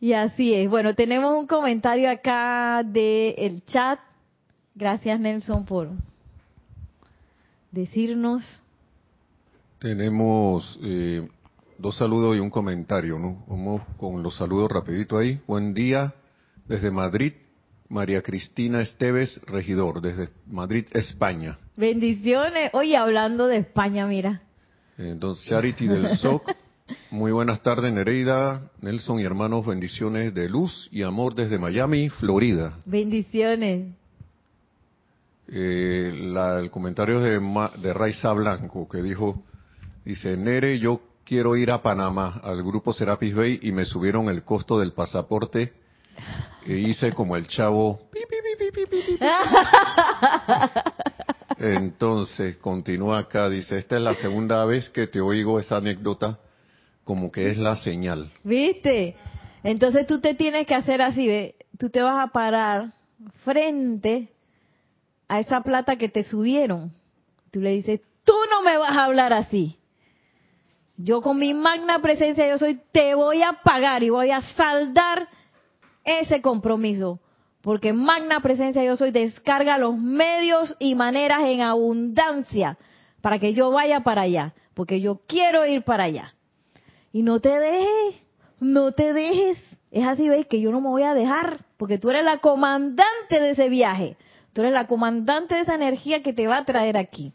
[0.02, 0.68] y así es.
[0.68, 4.00] Bueno, tenemos un comentario acá del el chat.
[4.74, 5.90] Gracias, Nelson, por
[7.70, 8.42] decirnos.
[9.78, 11.28] Tenemos eh,
[11.78, 13.44] dos saludos y un comentario, ¿no?
[13.46, 15.38] Vamos con los saludos rapidito ahí.
[15.46, 16.12] Buen día
[16.66, 17.34] desde Madrid,
[17.88, 21.60] María Cristina Esteves, regidor, desde Madrid, España.
[21.76, 22.70] Bendiciones.
[22.72, 24.42] Oye, hablando de España, mira.
[24.98, 26.50] Entonces, Charity del SOC.
[27.10, 29.66] Muy buenas tardes, Nereida, Nelson y hermanos.
[29.66, 32.78] Bendiciones de luz y amor desde Miami, Florida.
[32.86, 33.94] Bendiciones.
[35.48, 37.40] Eh, el comentario de,
[37.82, 39.42] de Raiza Blanco, que dijo,
[40.04, 44.44] dice, Nere, yo quiero ir a Panamá, al grupo Serapis Bay, y me subieron el
[44.44, 45.72] costo del pasaporte
[46.66, 48.00] y hice como el chavo.
[51.58, 56.38] Entonces, continúa acá, dice, esta es la segunda vez que te oigo esa anécdota,
[57.04, 58.30] como que es la señal.
[58.44, 59.16] ¿Viste?
[59.62, 61.54] Entonces tú te tienes que hacer así, ¿ve?
[61.78, 62.92] tú te vas a parar
[63.44, 64.28] frente
[65.28, 66.92] a esa plata que te subieron.
[67.50, 69.78] Tú le dices, tú no me vas a hablar así.
[70.96, 75.28] Yo con mi magna presencia, yo soy, te voy a pagar y voy a saldar
[76.04, 77.18] ese compromiso.
[77.62, 82.76] Porque magna presencia yo soy, descarga los medios y maneras en abundancia
[83.20, 84.54] para que yo vaya para allá.
[84.74, 86.34] Porque yo quiero ir para allá.
[87.12, 88.22] Y no te dejes,
[88.60, 89.58] no te dejes.
[89.90, 91.64] Es así, veis, que yo no me voy a dejar.
[91.76, 94.16] Porque tú eres la comandante de ese viaje.
[94.52, 97.34] Tú eres la comandante de esa energía que te va a traer aquí.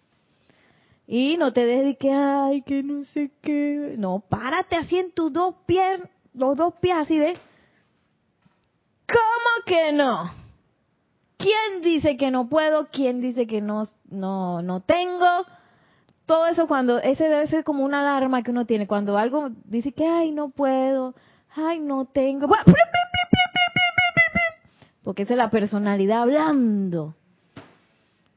[1.05, 3.95] Y no te dejes de que, ay, que no sé qué.
[3.97, 6.01] No, párate así en tus dos pies,
[6.33, 7.39] los dos pies así, ¿ves?
[9.07, 10.29] ¿Cómo que no?
[11.37, 12.87] ¿Quién dice que no puedo?
[12.91, 15.45] ¿Quién dice que no, no, no tengo?
[16.27, 18.85] Todo eso cuando, ese debe ser como una alarma que uno tiene.
[18.85, 21.15] Cuando algo dice que, ay, no puedo,
[21.55, 22.49] ay, no tengo.
[25.03, 27.15] Porque esa es la personalidad hablando.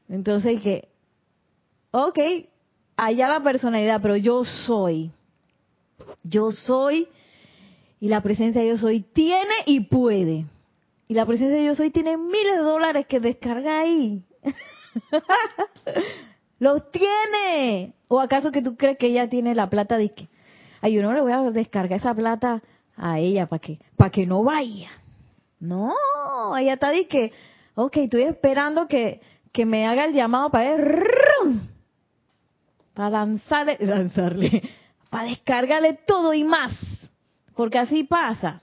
[0.07, 0.87] Entonces que,
[1.91, 2.17] ok,
[2.95, 5.11] allá la personalidad, pero yo soy.
[6.23, 7.09] Yo soy
[7.99, 10.45] y la presencia de yo soy tiene y puede.
[11.09, 14.23] Y la presencia de yo soy tiene miles de dólares que descarga ahí.
[16.61, 17.95] ¡Los tiene!
[18.07, 20.29] ¿O acaso que tú crees que ella tiene la plata de que,
[20.81, 22.61] ay, yo no le voy a descargar esa plata
[22.95, 24.91] a ella para que, para que no vaya?
[25.59, 25.95] No,
[26.55, 27.31] ella está de que,
[27.73, 29.21] ok, estoy esperando que,
[29.51, 31.03] que me haga el llamado para ver,
[32.93, 34.61] para lanzarle, lanzarle,
[35.09, 36.73] para descargarle todo y más,
[37.55, 38.61] porque así pasa.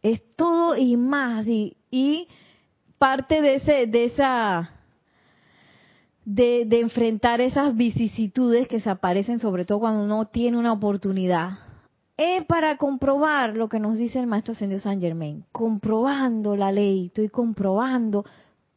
[0.00, 2.26] Es todo y más y, y
[2.96, 4.79] parte de ese, de esa,
[6.24, 11.50] de, de, enfrentar esas vicisitudes que se aparecen, sobre todo cuando uno tiene una oportunidad,
[12.16, 17.06] es para comprobar lo que nos dice el maestro ascendido San Germain, comprobando la ley,
[17.06, 18.26] estoy comprobando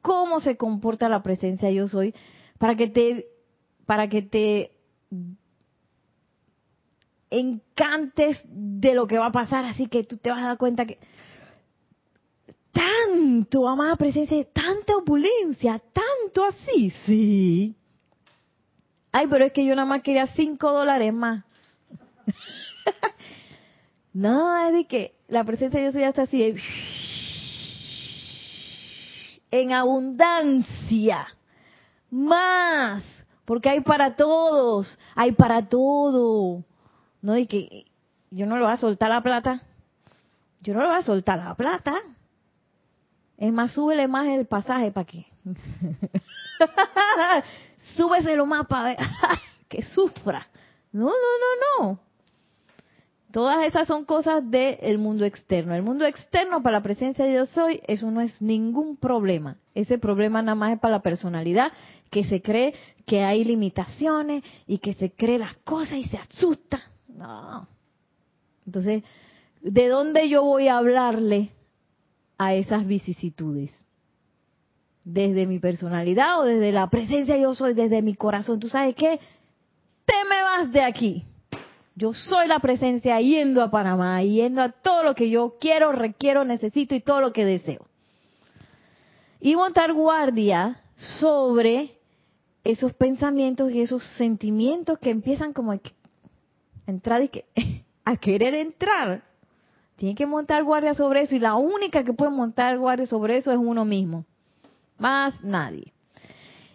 [0.01, 2.13] cómo se comporta la presencia yo soy,
[2.57, 3.27] para que te,
[3.85, 4.71] para que te
[7.29, 10.85] encantes de lo que va a pasar, así que tú te vas a dar cuenta
[10.85, 10.99] que
[12.73, 17.75] tanto, amada presencia, tanta opulencia, tanto así, sí.
[19.11, 21.45] Ay, pero es que yo nada más quería cinco dólares más.
[24.13, 26.55] no, es de que la presencia yo soy hasta así,
[29.51, 31.27] en abundancia,
[32.09, 33.03] más,
[33.45, 36.63] porque hay para todos, hay para todo.
[37.21, 37.85] No, de que
[38.31, 39.61] yo no le voy a soltar la plata,
[40.61, 41.93] yo no le voy a soltar la plata.
[43.37, 45.25] Es más, súbele más el pasaje para que.
[47.95, 48.95] Súbeselo más para
[49.67, 50.47] que sufra.
[50.91, 51.99] No, no, no, no.
[53.31, 55.73] Todas esas son cosas del mundo externo.
[55.73, 59.57] El mundo externo para la presencia de Dios hoy, eso no es ningún problema.
[59.73, 61.71] Ese problema nada más es para la personalidad
[62.11, 62.75] que se cree
[63.07, 66.79] que hay limitaciones y que se cree las cosas y se asusta.
[67.07, 67.67] No.
[68.67, 69.03] Entonces,
[69.61, 71.49] ¿de dónde yo voy a hablarle
[72.37, 73.71] a esas vicisitudes.
[75.03, 78.59] Desde mi personalidad o desde la presencia yo soy, desde mi corazón.
[78.59, 79.19] ¿Tú sabes qué?
[80.05, 81.25] Te me vas de aquí.
[81.95, 86.43] Yo soy la presencia yendo a Panamá, yendo a todo lo que yo quiero, requiero,
[86.43, 87.85] necesito y todo lo que deseo.
[89.39, 90.81] Y montar guardia
[91.19, 91.97] sobre
[92.63, 95.79] esos pensamientos y esos sentimientos que empiezan como a
[96.87, 97.45] entrar y que
[98.05, 99.23] a querer entrar
[99.95, 103.51] tiene que montar guardia sobre eso y la única que puede montar guardia sobre eso
[103.51, 104.25] es uno mismo.
[104.97, 105.93] Más nadie.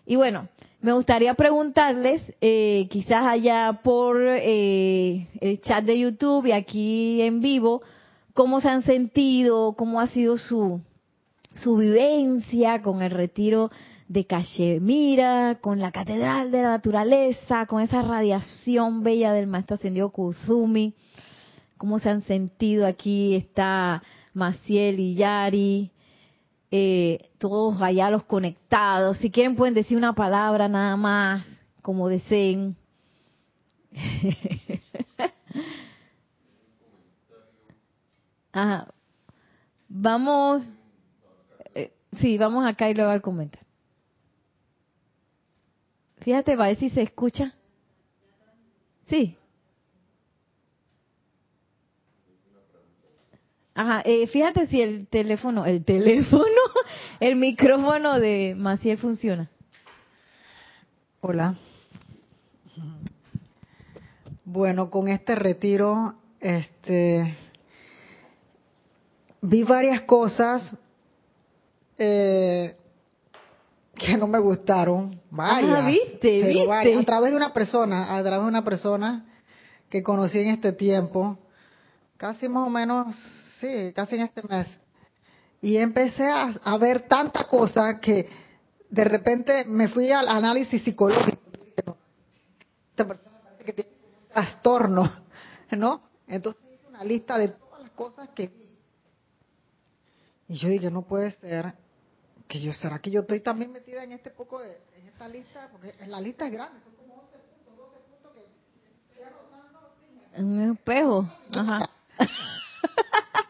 [0.06, 0.48] Y bueno,
[0.80, 7.40] me gustaría preguntarles, eh, quizás allá por eh, el chat de YouTube y aquí en
[7.40, 7.82] vivo,
[8.32, 10.80] cómo se han sentido, cómo ha sido su,
[11.54, 13.70] su vivencia con el retiro
[14.06, 20.10] de Cachemira, con la Catedral de la Naturaleza, con esa radiación bella del Maestro Ascendido
[20.10, 20.94] Kuzumi
[21.78, 23.34] cómo se han sentido aquí.
[23.36, 24.02] Está
[24.34, 25.90] Maciel y Yari,
[26.70, 29.16] eh, todos allá los conectados.
[29.18, 31.46] Si quieren pueden decir una palabra nada más,
[31.82, 32.76] como deseen.
[38.52, 38.88] Ajá.
[39.88, 40.62] Vamos,
[41.74, 43.62] eh, sí, vamos acá y luego al comentar.
[46.18, 47.54] Fíjate, va a ver si se escucha.
[49.08, 49.38] Sí.
[53.78, 56.42] Ajá, eh, fíjate si el teléfono, el teléfono,
[57.20, 59.48] el micrófono de Maciel funciona.
[61.20, 61.54] Hola.
[64.44, 67.36] Bueno, con este retiro, este,
[69.42, 70.74] vi varias cosas
[71.98, 72.74] eh,
[73.94, 78.42] que no me gustaron, varias, ¿viste, pero varias, a través de una persona, a través
[78.42, 79.24] de una persona
[79.88, 81.38] que conocí en este tiempo,
[82.16, 83.14] casi más o menos
[83.60, 84.66] sí, casi en este mes.
[85.60, 88.28] Y empecé a, ver tanta cosa que
[88.88, 91.42] de repente me fui al análisis psicológico.
[92.90, 95.10] Esta persona parece que tiene un trastorno,
[95.72, 96.02] ¿no?
[96.26, 98.78] Entonces hice una lista de todas las cosas que vi.
[100.48, 101.74] Y yo dije, no puede ser
[102.46, 105.68] que yo, ¿será que yo estoy también metida en este poco de, en esta lista?
[105.70, 108.32] Porque la lista es grande, son como 11 puntos, 12 puntos
[110.32, 110.38] que...
[110.38, 111.90] En un espejo, ajá.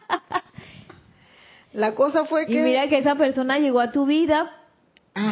[1.73, 2.53] La cosa fue que...
[2.53, 4.51] Y mira que esa persona llegó a tu vida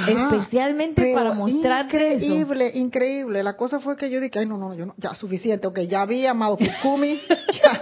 [0.07, 3.43] especialmente para mostrarte increíble, increíble.
[3.43, 6.05] La cosa fue que yo dije, ay, no, no, yo no, ya suficiente, ok, ya
[6.05, 7.21] vi amado Kukumi,
[7.63, 7.81] ya,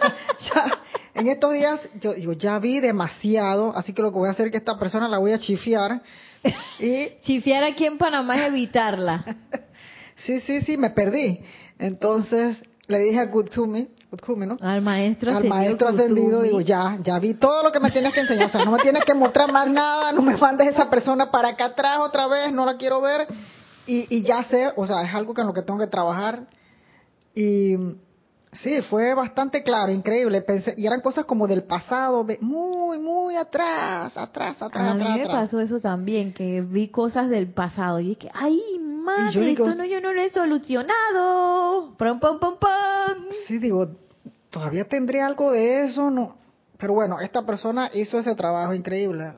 [0.53, 0.79] ya,
[1.13, 4.47] en estos días, yo digo, ya vi demasiado, así que lo que voy a hacer
[4.47, 6.01] es que esta persona la voy a chifiar.
[6.79, 7.09] Y...
[7.23, 9.23] chifiar aquí en Panamá es evitarla.
[10.15, 11.39] sí, sí, sí, me perdí.
[11.79, 13.87] Entonces, le dije a Kutsumi,
[14.61, 18.21] al maestro Al maestro ascendido, digo, ya, ya vi todo lo que me tienes que
[18.21, 18.45] enseñar.
[18.45, 21.49] O sea, no me tienes que mostrar más nada, no me mandes esa persona para
[21.49, 23.27] acá atrás otra vez, no la quiero ver.
[23.87, 26.47] y, ya sé, o sea, es algo en lo que tengo que trabajar.
[27.35, 27.75] Y
[28.63, 30.41] sí, fue bastante claro, increíble.
[30.41, 34.91] Pensé, y eran cosas como del pasado, muy, muy atrás, atrás, atrás.
[34.91, 38.61] A mí me pasó eso también, que vi cosas del pasado y es que, ay,
[39.05, 41.95] madre, esto no, yo no lo he solucionado.
[41.97, 43.25] Pum, pum, pum, pum.
[43.47, 43.87] Sí, digo,
[44.49, 46.35] todavía tendré algo de eso, no.
[46.77, 49.33] Pero bueno, esta persona hizo ese trabajo increíble.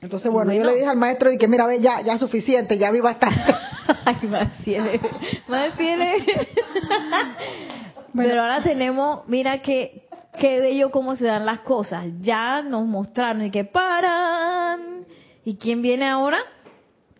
[0.00, 2.90] Entonces, bueno, yo le dije al maestro y que mira, ve, ya, ya suficiente, ya
[2.90, 3.54] vi bastante.
[4.04, 5.00] Ay, Maciel,
[5.46, 6.24] Maciel.
[8.16, 12.06] Pero ahora tenemos, mira que qué bello cómo se dan las cosas.
[12.20, 15.04] Ya nos mostraron y que paran.
[15.44, 16.38] ¿Y quién viene ahora?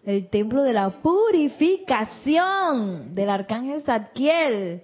[0.05, 4.83] El templo de la purificación del arcángel Zadkiel.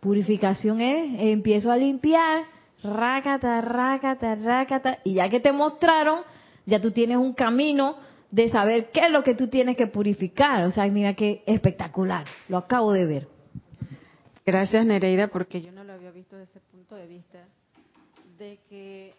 [0.00, 2.44] Purificación es, empiezo a limpiar,
[2.82, 6.22] rácata, rácata, rácata, y ya que te mostraron,
[6.66, 7.96] ya tú tienes un camino
[8.30, 10.64] de saber qué es lo que tú tienes que purificar.
[10.64, 12.26] O sea, mira qué espectacular.
[12.48, 13.28] Lo acabo de ver.
[14.44, 17.46] Gracias, Nereida, porque yo no lo había visto desde ese punto de vista
[18.38, 19.14] de que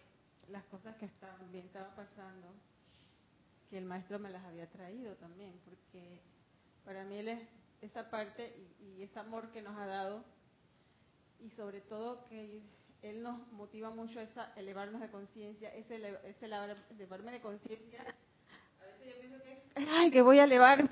[0.50, 2.48] las cosas que estaban bien estaban pasando,
[3.70, 6.20] que el maestro me las había traído también, porque
[6.84, 7.38] para mí él es
[7.80, 10.22] esa parte y, ese amor que nos ha dado
[11.38, 12.60] y sobre todo que
[13.02, 15.94] él nos motiva mucho a elevarnos de conciencia, ese,
[16.96, 18.00] elevarme de conciencia.
[18.02, 20.86] A veces yo pienso que es, ay, que voy a elevar,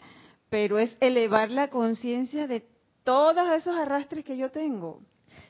[0.50, 2.66] pero es elevar la conciencia de
[3.04, 5.00] todos esos arrastres que yo tengo.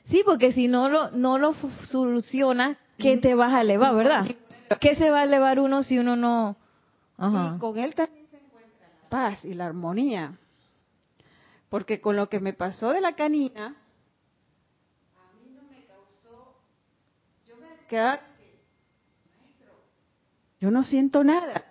[0.05, 1.53] Sí, porque si no lo, no lo
[1.89, 4.25] solucionas, ¿qué te vas a elevar, verdad?
[4.79, 6.55] ¿Qué se va a elevar uno si uno no...?
[7.17, 10.37] Y con él también se encuentra la paz y la armonía.
[11.69, 13.75] Porque con lo que me pasó de la canina,
[20.59, 21.63] yo no siento nada.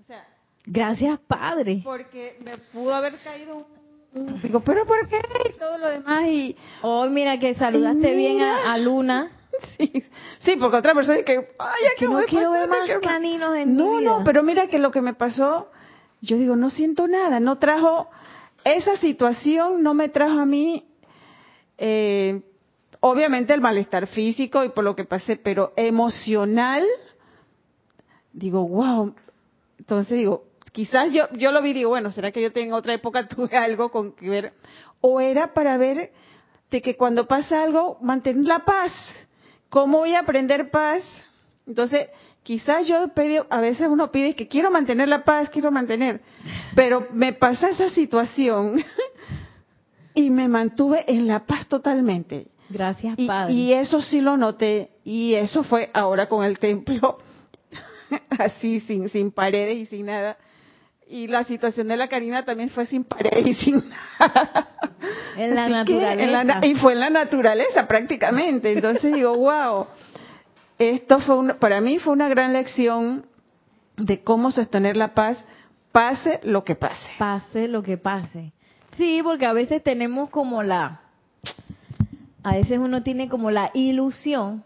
[0.00, 0.26] O sea,
[0.66, 1.80] gracias Padre.
[1.84, 3.66] Porque me pudo haber caído
[4.12, 5.20] un, digo, pero ¿por qué?
[5.48, 9.30] Y todo lo demás y hoy mira que saludaste bien a, Luna.
[10.40, 14.22] Sí, porque otra persona que, ay, que no quiero ver más caninos en No, no,
[14.24, 15.70] pero mira que lo que me pasó,
[16.20, 18.08] yo digo, no siento nada, no trajo
[18.64, 20.86] esa situación no me trajo a mí
[21.76, 22.42] eh,
[23.00, 26.82] obviamente el malestar físico y por lo que pasé, pero emocional,
[28.32, 29.14] digo, wow.
[29.78, 33.28] Entonces digo, quizás yo, yo lo vi, digo, bueno, ¿será que yo en otra época
[33.28, 34.52] tuve algo con que ver?
[35.02, 36.12] O era para ver
[36.70, 38.92] de que cuando pasa algo, mantener la paz.
[39.74, 41.02] ¿Cómo voy a aprender paz?
[41.66, 42.06] Entonces,
[42.44, 46.20] quizás yo pedí, a veces uno pide que quiero mantener la paz, quiero mantener,
[46.76, 48.84] pero me pasa esa situación
[50.14, 52.46] y me mantuve en la paz totalmente.
[52.68, 53.52] Gracias, Padre.
[53.52, 57.18] Y, eso sí lo noté, y eso fue ahora con el templo,
[58.38, 60.36] así, sin, sin paredes y sin nada.
[61.08, 63.82] Y la situación de la Karina también fue sin paredes y sin
[64.20, 64.68] nada.
[65.36, 66.66] En la naturaleza.
[66.66, 68.72] y fue en la naturaleza prácticamente.
[68.72, 69.86] Entonces digo, wow,
[70.78, 73.26] esto fue para mí fue una gran lección
[73.96, 75.44] de cómo sostener la paz,
[75.92, 77.06] pase lo que pase.
[77.18, 78.52] Pase lo que pase.
[78.96, 81.00] Sí, porque a veces tenemos como la
[82.44, 84.62] a veces uno tiene como la ilusión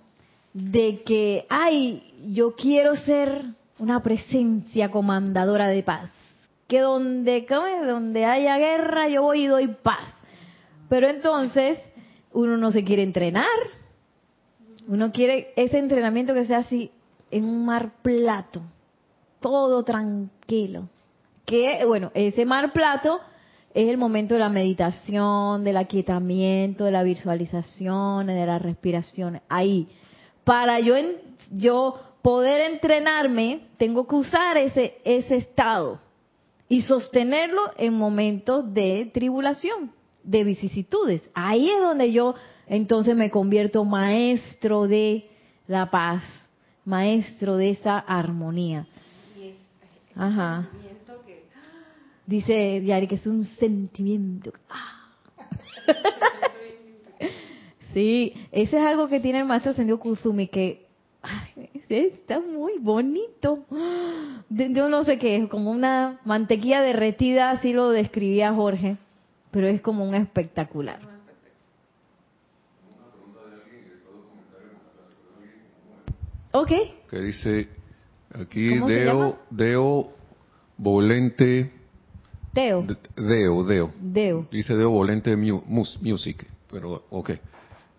[0.52, 3.44] de que, ay, yo quiero ser
[3.78, 6.10] una presencia comandadora de paz.
[6.66, 7.46] Que donde,
[7.86, 10.12] donde haya guerra yo voy y doy paz.
[10.88, 11.78] Pero entonces
[12.32, 13.46] uno no se quiere entrenar.
[14.86, 16.90] Uno quiere ese entrenamiento que sea así
[17.30, 18.62] en un mar plato,
[19.40, 20.88] todo tranquilo.
[21.44, 23.20] Que, bueno, ese mar plato
[23.74, 29.40] es el momento de la meditación, del aquietamiento, de la visualización, de la respiración.
[29.48, 29.88] Ahí.
[30.44, 30.94] Para yo,
[31.50, 36.00] yo poder entrenarme, tengo que usar ese, ese estado
[36.68, 39.92] y sostenerlo en momentos de tribulación,
[40.28, 41.22] de vicisitudes.
[41.34, 42.34] Ahí es donde yo
[42.66, 45.26] entonces me convierto maestro de
[45.66, 46.22] la paz,
[46.84, 48.86] maestro de esa armonía.
[50.14, 50.68] Ajá.
[52.26, 54.52] Dice Yari que es un sentimiento.
[54.68, 55.08] Ah.
[57.94, 60.86] sí, ese es algo que tiene el maestro Sendio Kusumi, que
[61.88, 63.64] está muy bonito.
[64.50, 68.98] Yo no sé qué es, como una mantequilla derretida, así lo describía Jorge,
[69.50, 71.00] pero es como un espectacular.
[76.52, 76.72] Ok.
[77.10, 77.68] Que dice
[78.32, 80.12] aquí Deo, Deo
[80.76, 81.72] Volente
[82.52, 82.84] Deo.
[83.16, 84.48] Deo, Deo.
[84.50, 87.30] Dice Deo Volente Music, pero ok.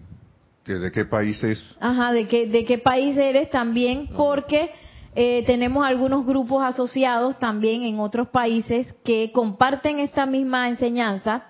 [0.63, 1.77] que de qué países.
[1.81, 4.71] Ajá, de qué, de qué país eres también, porque
[5.17, 11.43] eh, tenemos algunos grupos asociados también en otros países que comparten esta misma enseñanza,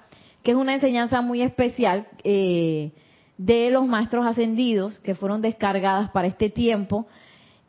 [0.43, 2.93] que es una enseñanza muy especial eh,
[3.37, 7.07] de los maestros ascendidos que fueron descargadas para este tiempo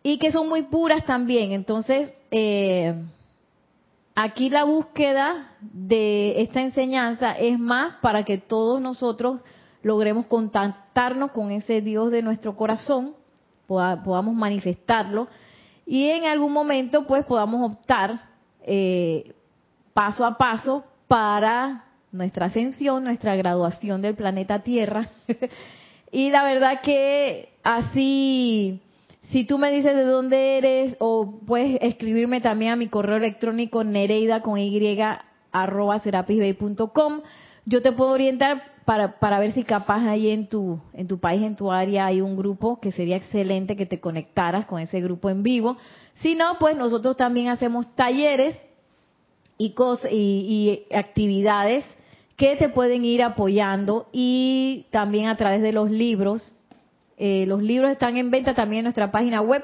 [0.04, 1.52] y que son muy puras también.
[1.52, 2.96] Entonces, eh,
[4.24, 9.42] aquí la búsqueda de esta enseñanza es más para que todos nosotros
[9.84, 13.16] logremos contactarnos con ese Dios de nuestro corazón,
[13.68, 15.28] podamos manifestarlo
[15.86, 18.30] y en algún momento pues podamos optar
[18.64, 19.34] eh,
[19.94, 25.10] paso a paso para nuestra ascensión, nuestra graduación del planeta Tierra.
[26.12, 28.82] y la verdad que así,
[29.32, 33.84] si tú me dices de dónde eres o puedes escribirme también a mi correo electrónico
[33.84, 35.00] nereida con y
[35.54, 37.22] arroba serapisbay.com,
[37.66, 41.44] yo te puedo orientar para, para ver si capaz ahí en tu, en tu país,
[41.44, 45.30] en tu área, hay un grupo que sería excelente que te conectaras con ese grupo
[45.30, 45.78] en vivo.
[46.16, 48.58] Si no, pues nosotros también hacemos talleres
[49.58, 49.74] y,
[50.12, 51.86] y, actividades
[52.36, 56.52] que te pueden ir apoyando y también a través de los libros.
[57.24, 59.64] Eh, los libros están en venta también en nuestra página web,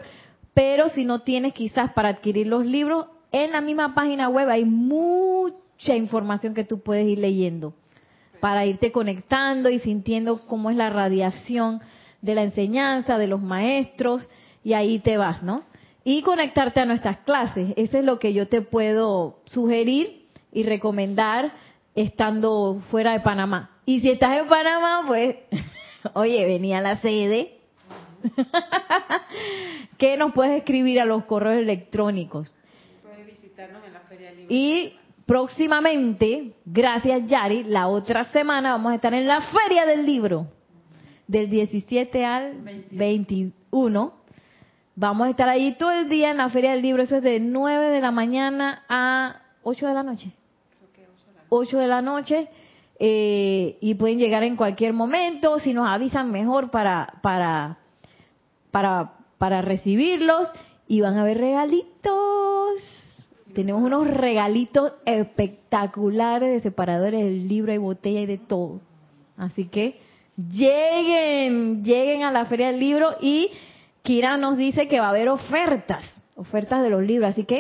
[0.54, 4.64] pero si no tienes quizás para adquirir los libros, en la misma página web hay
[4.64, 7.74] mucha información que tú puedes ir leyendo
[8.40, 11.82] para irte conectando y sintiendo cómo es la radiación
[12.22, 14.30] de la enseñanza, de los maestros,
[14.64, 15.64] y ahí te vas, ¿no?
[16.04, 17.74] Y conectarte a nuestras clases.
[17.76, 21.54] Eso es lo que yo te puedo sugerir y recomendar
[21.96, 23.72] estando fuera de Panamá.
[23.84, 25.38] Y si estás en Panamá, pues,
[26.14, 27.58] oye, venía a la sede.
[29.98, 32.54] que nos puedes escribir a los correos electrónicos.
[33.04, 34.54] Puedes visitarnos en la Feria Libre.
[34.54, 34.94] Y
[35.26, 40.48] próximamente, gracias Yari, la otra semana vamos a estar en la Feria del Libro,
[41.28, 42.58] del 17 al
[42.92, 44.14] 21.
[44.96, 47.40] Vamos a estar ahí todo el día en la Feria del Libro, eso es de
[47.40, 50.32] 9 de la mañana a 8 de la noche.
[51.50, 52.50] 8 de la noche.
[53.00, 57.78] Eh, y pueden llegar en cualquier momento, si nos avisan mejor para, para,
[58.72, 60.52] para, para recibirlos
[60.88, 62.98] y van a ver regalitos
[63.58, 68.82] tenemos unos regalitos espectaculares de separadores del libro y botella y de todo.
[69.36, 70.00] Así que
[70.38, 73.50] lleguen, lleguen a la feria del libro y
[74.04, 77.32] Kira nos dice que va a haber ofertas, ofertas de los libros.
[77.32, 77.58] Así que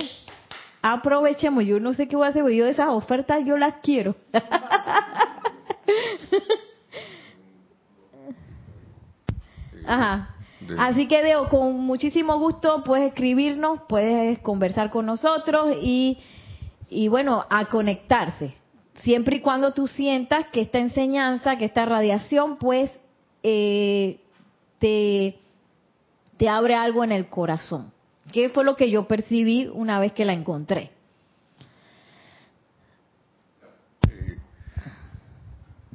[0.83, 1.65] aprovechemos.
[1.65, 4.15] Yo no sé qué voy a hacer, pero yo de esas ofertas yo las quiero.
[9.85, 10.35] Ajá.
[10.77, 16.17] Así que Deo, con muchísimo gusto puedes escribirnos, puedes conversar con nosotros y,
[16.89, 18.55] y bueno, a conectarse.
[19.03, 22.89] Siempre y cuando tú sientas que esta enseñanza, que esta radiación, pues
[23.43, 24.19] eh,
[24.79, 25.37] te,
[26.37, 27.91] te abre algo en el corazón.
[28.33, 30.91] ¿Qué fue lo que yo percibí una vez que la encontré?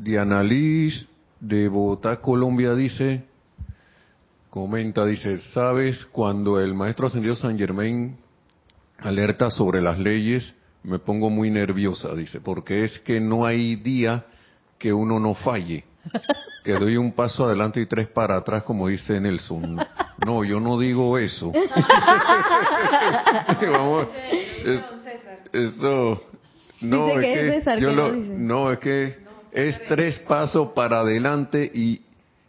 [0.03, 1.07] Diana Liz
[1.39, 3.25] de Bogotá, Colombia, dice,
[4.51, 8.17] Comenta, dice, ¿sabes cuando el maestro ascendido San Germain
[8.99, 10.55] alerta sobre las leyes?
[10.83, 14.27] Me pongo muy nerviosa, dice, porque es que no hay día
[14.77, 15.85] que uno no falle.
[16.65, 19.85] Que doy un paso adelante y tres para atrás, como dice Nelson.
[20.25, 21.51] No, yo no digo eso.
[23.61, 24.07] Vamos,
[25.53, 26.23] eso,
[26.83, 29.22] no, es que, yo lo, no, es que
[29.53, 32.03] es tres pasos para adelante y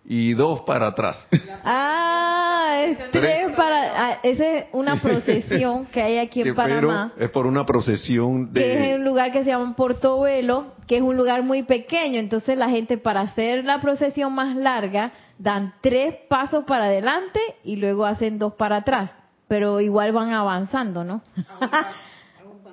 [0.06, 1.28] y dos para atrás.
[1.64, 3.92] Ah, es tres para.
[3.96, 7.14] Ah, esa es una procesión que hay aquí en Panamá.
[7.18, 8.62] es por una procesión de.
[8.62, 12.20] Que es un lugar que se llama Portobelo, que es un lugar muy pequeño.
[12.20, 17.78] Entonces la gente, para hacer la procesión más larga, dan tres pasos para adelante y
[17.78, 19.12] luego hacen dos para atrás.
[19.48, 21.22] Pero igual van avanzando, ¿no?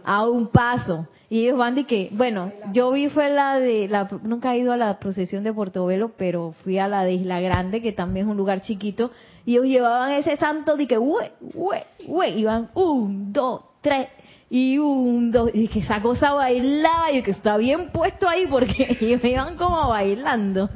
[0.04, 1.06] A un paso.
[1.28, 4.72] Y ellos van de que, bueno, yo vi fue la de, la, nunca he ido
[4.72, 8.30] a la procesión de Portobelo, pero fui a la de Isla Grande, que también es
[8.32, 9.12] un lugar chiquito,
[9.46, 11.24] y ellos llevaban ese santo de que, uy,
[11.54, 11.76] uy,
[12.08, 14.08] uy, iban un, dos, tres,
[14.50, 18.98] y un, dos, y que esa cosa bailaba y que está bien puesto ahí porque
[19.00, 20.68] ellos iban como bailando.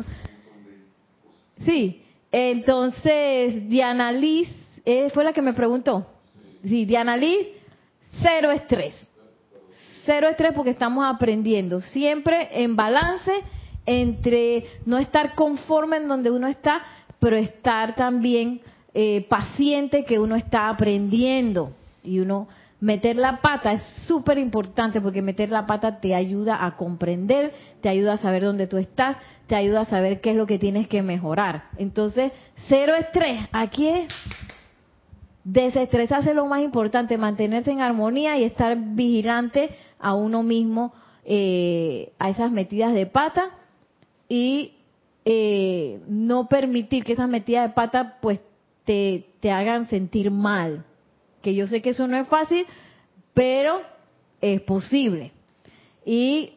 [1.64, 4.48] Sí, entonces Diana Liz
[4.84, 6.06] eh, fue la que me preguntó.
[6.62, 7.48] Sí, Diana Liz,
[8.22, 8.94] cero estrés.
[10.04, 11.80] Cero estrés porque estamos aprendiendo.
[11.80, 13.32] Siempre en balance
[13.86, 16.82] entre no estar conforme en donde uno está,
[17.18, 18.60] pero estar también
[18.92, 21.72] eh, paciente que uno está aprendiendo.
[22.02, 22.48] Y uno
[22.80, 27.88] meter la pata es súper importante porque meter la pata te ayuda a comprender, te
[27.88, 30.86] ayuda a saber dónde tú estás, te ayuda a saber qué es lo que tienes
[30.86, 31.64] que mejorar.
[31.78, 32.32] Entonces,
[32.68, 33.40] cero estrés.
[33.52, 34.08] Aquí es
[35.44, 40.92] desestresarse lo más importante, mantenerse en armonía y estar vigilante a uno mismo,
[41.24, 43.50] eh, a esas metidas de pata
[44.28, 44.72] y
[45.24, 48.40] eh, no permitir que esas metidas de pata pues
[48.84, 50.84] te, te hagan sentir mal.
[51.42, 52.66] Que yo sé que eso no es fácil,
[53.34, 53.80] pero
[54.40, 55.32] es posible.
[56.04, 56.54] Y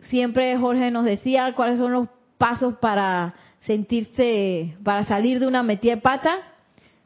[0.00, 2.08] siempre Jorge nos decía cuáles son los
[2.38, 6.49] pasos para sentirse, para salir de una metida de pata.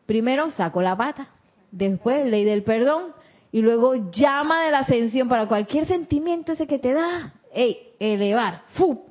[0.07, 1.29] Primero saco la pata,
[1.71, 3.13] después ley del perdón
[3.53, 8.63] y luego llama de la ascensión para cualquier sentimiento ese que te da, hey, elevar,
[8.75, 9.05] ¡fu!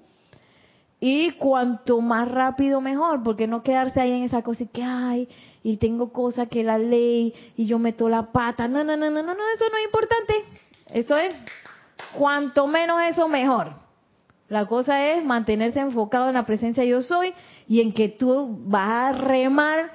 [1.00, 5.28] Y cuanto más rápido mejor, porque no quedarse ahí en esa cosa y que, ay,
[5.62, 8.68] y tengo cosas que la ley y yo meto la pata.
[8.68, 10.34] No, no, no, no, no, no, eso no es importante.
[10.94, 11.36] Eso es,
[12.18, 13.74] cuanto menos eso mejor.
[14.50, 17.34] La cosa es mantenerse enfocado en la presencia yo soy
[17.68, 19.92] y en que tú vas a remar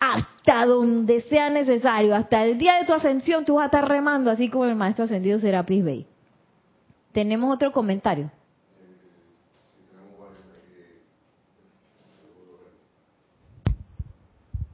[0.00, 4.30] hasta donde sea necesario, hasta el día de tu ascensión tú vas a estar remando
[4.30, 6.06] así como el maestro ascendido Serapis Bey.
[7.12, 8.30] Tenemos otro comentario.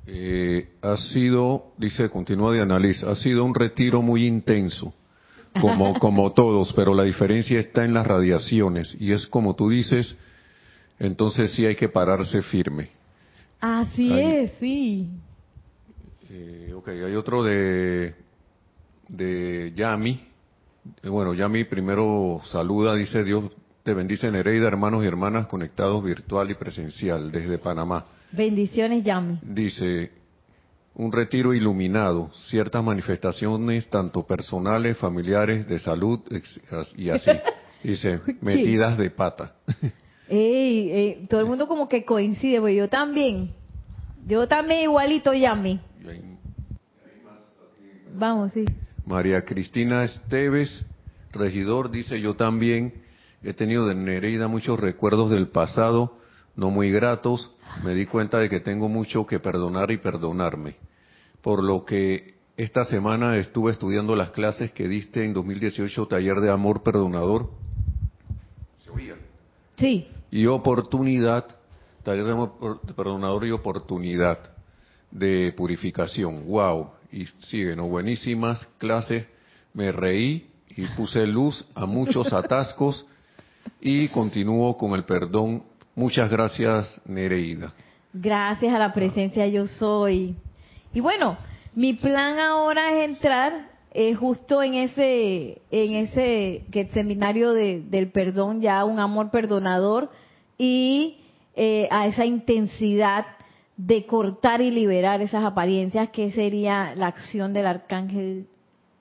[0.06, 4.92] Eh, ha sido, dice, continúa de análisis, ha sido un retiro muy intenso,
[5.60, 10.14] como, como todos, pero la diferencia está en las radiaciones y es como tú dices,
[10.98, 12.90] entonces sí hay que pararse firme.
[13.64, 15.08] Así es, sí.
[16.28, 18.14] Eh, ok, hay otro de,
[19.08, 20.20] de Yami.
[21.02, 23.50] Eh, bueno, Yami primero saluda, dice Dios
[23.82, 28.04] te bendice Nereida, hermanos y hermanas conectados virtual y presencial desde Panamá.
[28.32, 29.38] Bendiciones, Yami.
[29.40, 30.10] Dice,
[30.96, 36.20] un retiro iluminado, ciertas manifestaciones tanto personales, familiares, de salud
[36.98, 37.30] y así.
[37.82, 39.54] Dice, metidas de pata.
[40.28, 43.52] Ey, todo el mundo como que coincide, pues yo también.
[44.26, 45.80] Yo también igualito, Yami.
[48.16, 48.64] Vamos, sí.
[49.06, 50.84] María Cristina Esteves,
[51.32, 52.94] regidor, dice, yo también
[53.42, 56.18] he tenido de Nereida muchos recuerdos del pasado
[56.56, 57.50] no muy gratos,
[57.82, 60.76] me di cuenta de que tengo mucho que perdonar y perdonarme.
[61.42, 66.50] Por lo que esta semana estuve estudiando las clases que diste en 2018, taller de
[66.50, 67.50] amor perdonador.
[69.78, 70.08] Sí.
[70.30, 71.46] Y oportunidad,
[72.02, 74.38] taller de perdonador y oportunidad
[75.10, 76.46] de purificación.
[76.46, 76.90] ¡Wow!
[77.12, 77.88] Y siguen, ¿no?
[77.88, 79.26] buenísimas clases.
[79.72, 83.06] Me reí y puse luz a muchos atascos
[83.80, 85.62] y continúo con el perdón
[85.96, 87.72] Muchas gracias, Nereida.
[88.12, 90.34] Gracias a la presencia yo soy.
[90.92, 91.36] Y bueno,
[91.74, 98.84] mi plan ahora es entrar eh, justo en ese, que seminario de, del perdón, ya
[98.84, 100.10] un amor perdonador
[100.58, 101.20] y
[101.54, 103.24] eh, a esa intensidad
[103.76, 108.48] de cortar y liberar esas apariencias, que sería la acción del arcángel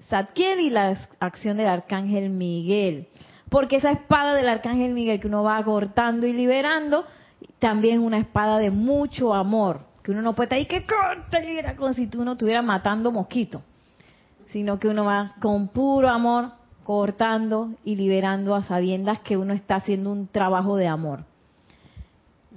[0.09, 3.07] Zadkiel y la acción del arcángel Miguel.
[3.49, 7.05] Porque esa espada del arcángel Miguel que uno va cortando y liberando,
[7.57, 11.39] también es una espada de mucho amor, que uno no puede estar ahí que corta
[11.43, 13.63] y como si tú no estuvieras matando mosquitos,
[14.53, 16.51] sino que uno va con puro amor
[16.83, 21.25] cortando y liberando a sabiendas que uno está haciendo un trabajo de amor.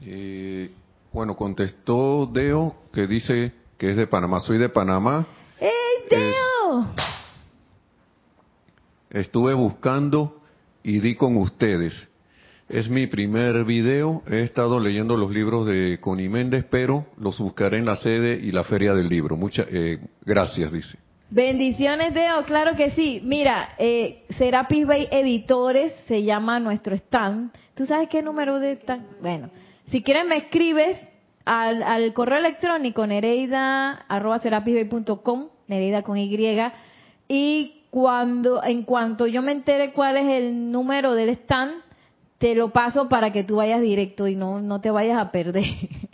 [0.03, 0.71] Eh,
[1.11, 4.41] bueno, contestó Deo, que dice que es de Panamá.
[4.41, 5.27] Soy de Panamá.
[5.59, 5.71] ¡Ey,
[6.11, 6.87] Deo!
[9.11, 10.43] estuve buscando
[10.83, 12.09] y di con ustedes.
[12.69, 17.79] Es mi primer video, he estado leyendo los libros de Connie Méndez, pero los buscaré
[17.79, 19.37] en la sede y la feria del libro.
[19.37, 21.06] Muchas eh, gracias, dice.
[21.29, 23.21] Bendiciones, Deo, claro que sí.
[23.25, 27.51] Mira, eh, Serapis Bay Editores se llama nuestro stand.
[27.75, 29.21] ¿Tú sabes qué número de stand?
[29.21, 29.51] Bueno,
[29.87, 31.01] si quieres me escribes
[31.45, 34.41] al, al correo electrónico nereida arroba
[35.69, 36.39] nereida con Y,
[37.29, 41.83] y cuando en cuanto yo me entere cuál es el número del stand,
[42.39, 45.65] te lo paso para que tú vayas directo y no, no te vayas a perder.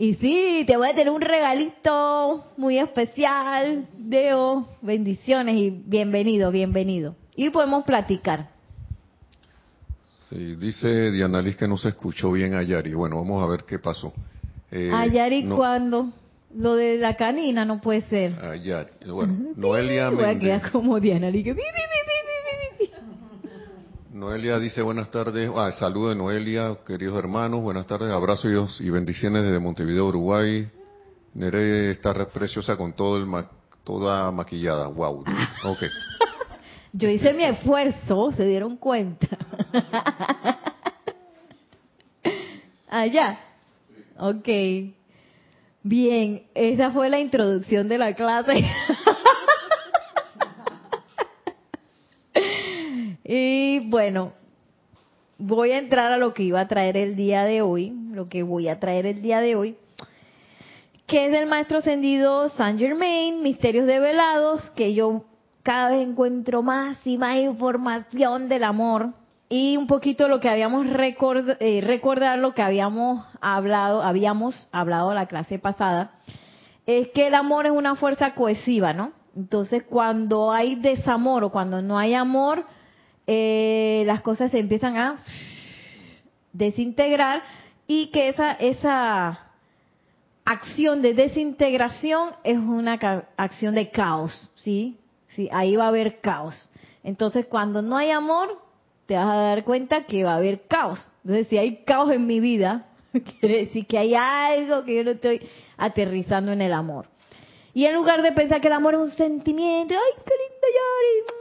[0.00, 3.88] Y sí, te voy a tener un regalito muy especial.
[3.96, 7.16] Deo, bendiciones y bienvenido, bienvenido.
[7.34, 8.48] Y podemos platicar.
[10.30, 12.94] Sí, dice Diana Liz que no se escuchó bien a Yari.
[12.94, 14.12] Bueno, vamos a ver qué pasó.
[14.70, 16.12] Eh, ¿A Yari cuándo?
[16.54, 18.38] Lo de la canina no puede ser.
[18.40, 18.90] A Yari.
[19.04, 21.44] Bueno, Noelia Voy a quedar como Diana Liz.
[24.18, 29.44] Noelia dice buenas tardes, ah, saludo de Noelia, queridos hermanos, buenas tardes, abrazos y bendiciones
[29.44, 30.68] desde Montevideo, Uruguay.
[31.34, 33.28] Nere está preciosa con todo el
[33.84, 35.24] toda maquillada, wow.
[35.62, 35.88] Okay.
[36.92, 39.28] Yo hice mi esfuerzo, se dieron cuenta.
[42.88, 43.38] Allá.
[44.18, 44.48] Ok.
[45.84, 48.64] Bien, esa fue la introducción de la clase.
[53.88, 54.32] bueno,
[55.38, 58.42] voy a entrar a lo que iba a traer el día de hoy, lo que
[58.42, 59.76] voy a traer el día de hoy,
[61.06, 65.24] que es del maestro ascendido Saint Germain, Misterios Develados, que yo
[65.62, 69.14] cada vez encuentro más y más información del amor
[69.48, 75.26] y un poquito lo que habíamos eh, recordar lo que habíamos hablado, habíamos hablado la
[75.26, 76.12] clase pasada,
[76.84, 79.12] es que el amor es una fuerza cohesiva, ¿no?
[79.34, 82.64] Entonces, cuando hay desamor o cuando no hay amor,
[83.30, 85.16] eh, las cosas se empiezan a
[86.54, 87.42] desintegrar
[87.86, 89.50] y que esa, esa
[90.46, 92.94] acción de desintegración es una
[93.36, 94.96] acción de caos, ¿sí?
[95.36, 95.46] ¿sí?
[95.52, 96.70] Ahí va a haber caos.
[97.04, 98.62] Entonces, cuando no hay amor,
[99.04, 100.98] te vas a dar cuenta que va a haber caos.
[101.22, 102.86] Entonces, si hay caos en mi vida,
[103.40, 107.06] quiere decir que hay algo que yo no estoy aterrizando en el amor.
[107.74, 111.38] Y en lugar de pensar que el amor es un sentimiento, ay, qué lindo Yari,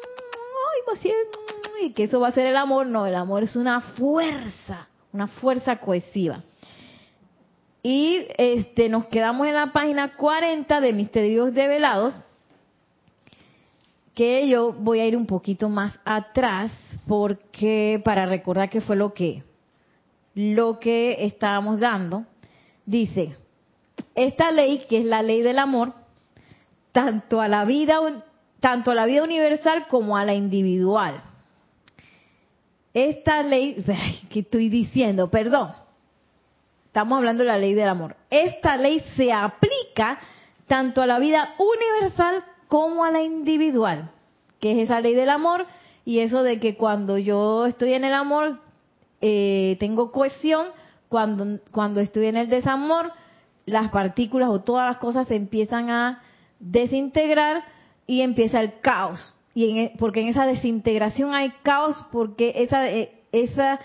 [0.93, 3.82] ay, siento y que eso va a ser el amor, no, el amor es una
[3.82, 6.43] fuerza, una fuerza cohesiva.
[7.84, 12.13] Y este nos quedamos en la página 40 de Misterios Develados,
[14.13, 16.71] que yo voy a ir un poquito más atrás
[17.07, 19.43] porque para recordar qué fue lo que
[20.34, 22.25] lo que estábamos dando.
[22.86, 23.36] Dice,
[24.15, 25.93] esta ley, que es la ley del amor,
[26.91, 27.99] tanto a la vida
[28.59, 31.21] tanto a la vida universal como a la individual
[33.06, 33.84] esta ley,
[34.30, 35.30] ¿qué estoy diciendo?
[35.30, 35.72] Perdón.
[36.88, 38.16] Estamos hablando de la ley del amor.
[38.32, 40.20] Esta ley se aplica
[40.66, 44.10] tanto a la vida universal como a la individual,
[44.60, 45.68] que es esa ley del amor
[46.06, 48.60] y eso de que cuando yo estoy en el amor
[49.22, 50.68] eh, tengo cohesión,
[51.08, 53.12] cuando, cuando estoy en el desamor
[53.66, 56.24] las partículas o todas las cosas se empiezan a
[56.60, 57.64] desintegrar
[58.08, 63.12] y empieza el caos y e, porque en esa desintegración hay caos, porque esa, eh,
[63.32, 63.80] esa,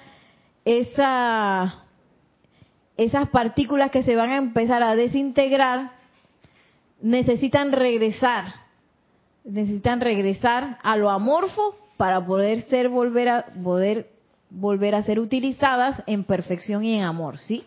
[0.66, 1.84] esa,
[2.98, 5.92] esas partículas que se van a empezar a desintegrar
[7.00, 8.52] necesitan regresar,
[9.44, 14.10] necesitan regresar a lo amorfo para poder ser volver a poder
[14.50, 17.64] volver a ser utilizadas en perfección y en amor, ¿sí?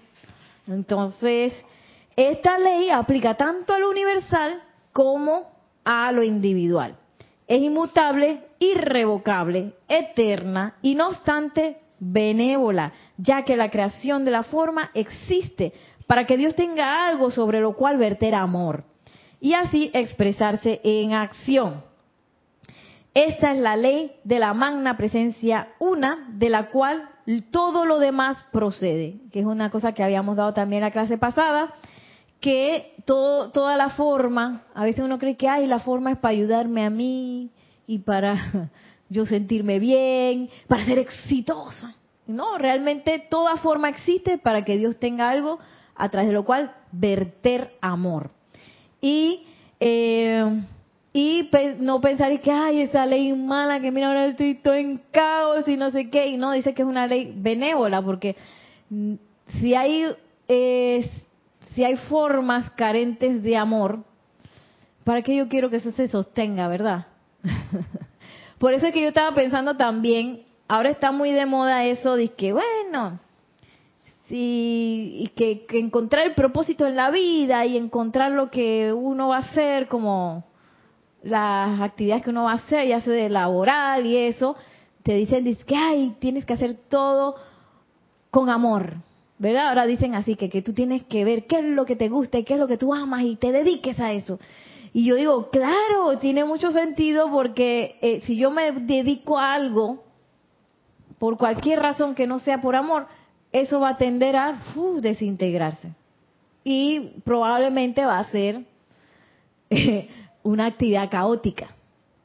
[0.67, 1.53] Entonces,
[2.15, 4.61] esta ley aplica tanto a lo universal
[4.93, 5.49] como
[5.83, 6.99] a lo individual
[7.47, 14.91] es inmutable, irrevocable, eterna y no obstante benévola, ya que la creación de la forma
[14.93, 15.73] existe
[16.07, 18.83] para que Dios tenga algo sobre lo cual verter amor
[19.39, 21.83] y así expresarse en acción.
[23.13, 27.09] Esta es la ley de la magna presencia una, de la cual
[27.51, 31.17] todo lo demás procede, que es una cosa que habíamos dado también en la clase
[31.17, 31.73] pasada,
[32.41, 36.83] que toda la forma, a veces uno cree que, ay, la forma es para ayudarme
[36.83, 37.51] a mí
[37.87, 38.69] y para
[39.09, 41.95] yo sentirme bien, para ser exitosa.
[42.27, 45.59] No, realmente toda forma existe para que Dios tenga algo
[45.95, 48.31] a través de lo cual verter amor.
[48.99, 49.43] Y,
[49.79, 50.43] eh,
[51.13, 51.49] y
[51.79, 55.77] no pensar que, ay, esa ley mala, que mira, ahora estoy todo en caos y
[55.77, 56.27] no sé qué.
[56.27, 58.35] Y no, dice que es una ley benévola, porque
[58.89, 59.13] mm,
[59.61, 60.07] si hay
[60.47, 61.09] eh,
[61.75, 63.99] si hay formas carentes de amor,
[65.03, 67.07] ¿para qué yo quiero que eso se sostenga, verdad?
[68.57, 72.29] Por eso es que yo estaba pensando también, ahora está muy de moda eso de
[72.29, 73.19] que, bueno,
[74.29, 79.37] sí, que, que encontrar el propósito en la vida y encontrar lo que uno va
[79.37, 80.45] a hacer, como
[81.23, 84.55] las actividades que uno va a hacer, ya sea de laboral y eso,
[85.03, 87.35] te dicen que, ay, tienes que hacer todo
[88.31, 88.95] con amor.
[89.37, 89.69] ¿Verdad?
[89.69, 92.37] Ahora dicen así que, que tú tienes que ver qué es lo que te gusta
[92.37, 94.39] y qué es lo que tú amas y te dediques a eso.
[94.93, 100.03] Y yo digo, claro, tiene mucho sentido porque eh, si yo me dedico a algo,
[101.19, 103.07] por cualquier razón que no sea por amor,
[103.51, 104.57] eso va a tender a
[105.01, 105.93] desintegrarse.
[106.63, 108.63] y probablemente va a ser
[110.43, 111.75] una actividad caótica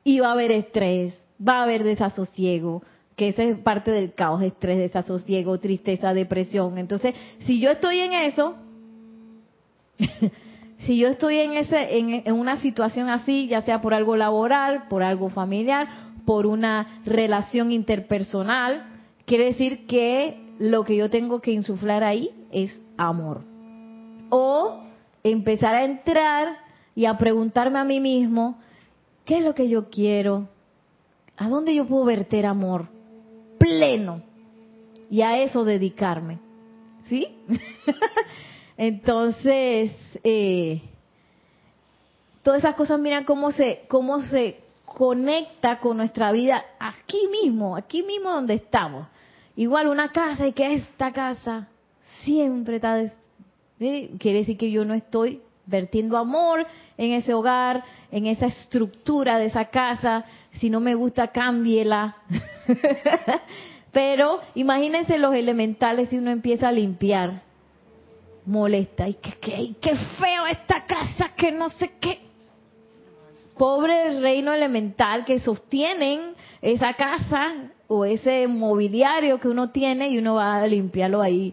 [0.05, 1.15] y va a haber estrés,
[1.47, 2.83] va a haber desasosiego,
[3.21, 6.79] que esa es parte del caos, estrés, desasosiego, tristeza, depresión.
[6.79, 8.55] Entonces, si yo estoy en eso,
[10.87, 15.03] si yo estoy en ese en, una situación así, ya sea por algo laboral, por
[15.03, 15.87] algo familiar,
[16.25, 18.87] por una relación interpersonal,
[19.27, 23.43] quiere decir que lo que yo tengo que insuflar ahí es amor.
[24.31, 24.83] O
[25.23, 26.57] empezar a entrar
[26.95, 28.57] y a preguntarme a mí mismo,
[29.27, 30.49] ¿qué es lo que yo quiero?
[31.37, 32.99] ¿A dónde yo puedo verter amor
[33.61, 34.23] pleno?
[35.11, 36.39] Y a eso dedicarme.
[37.09, 37.27] ¿Sí?
[38.77, 39.93] Entonces,
[40.25, 40.81] eh,
[42.43, 48.03] todas esas cosas, miran cómo se, cómo se conecta con nuestra vida aquí mismo, aquí
[48.03, 49.07] mismo donde estamos.
[49.57, 51.69] Igual una casa y que esta casa
[52.25, 53.13] siempre está...
[53.79, 56.67] Quiere decir que yo no estoy vertiendo amor
[56.99, 60.25] en ese hogar, en esa estructura de esa casa.
[60.61, 62.17] Si no me gusta, cámbiela.
[63.93, 67.43] Pero imagínense los elementales si uno empieza a limpiar
[68.47, 69.09] molesta.
[69.09, 72.21] Y que, qué feo esta casa, que no sé qué.
[73.57, 77.53] Pobre reino elemental que sostienen esa casa
[77.89, 81.53] o ese mobiliario que uno tiene y uno va a limpiarlo ahí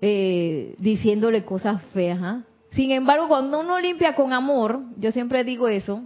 [0.00, 2.18] eh, diciéndole cosas feas.
[2.20, 2.42] ¿ah?
[2.74, 6.02] Sin embargo, cuando uno limpia con amor, yo siempre digo eso,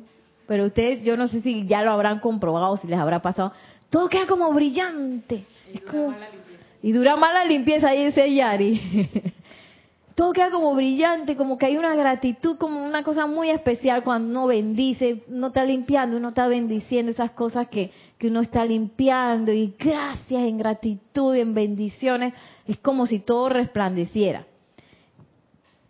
[0.47, 3.53] pero ustedes, yo no sé si ya lo habrán comprobado, si les habrá pasado,
[3.91, 5.45] todo queda como brillante.
[5.73, 6.65] Y dura, mala, limpieza.
[6.83, 9.33] Y dura mala limpieza, ahí dice Yari.
[10.19, 14.29] todo queda como brillante, como que hay una gratitud, como una cosa muy especial cuando
[14.31, 19.53] uno bendice, uno está limpiando, uno está bendiciendo esas cosas que, que uno está limpiando
[19.53, 22.35] y gracias en gratitud en bendiciones,
[22.67, 24.48] es como si todo resplandeciera.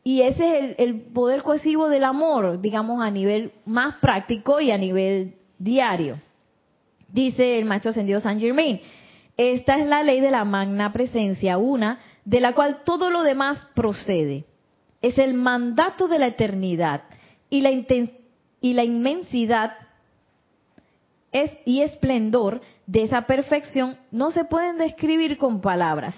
[0.09, 4.71] Y ese es el, el poder cohesivo del amor, digamos, a nivel más práctico y
[4.71, 6.19] a nivel diario.
[7.13, 8.81] Dice el maestro ascendido San Germain,
[9.37, 13.67] esta es la ley de la magna presencia, una de la cual todo lo demás
[13.75, 14.47] procede.
[15.03, 17.03] Es el mandato de la eternidad
[17.51, 19.75] y la, y la inmensidad
[21.33, 26.15] es, y esplendor de esa perfección no se pueden describir con palabras.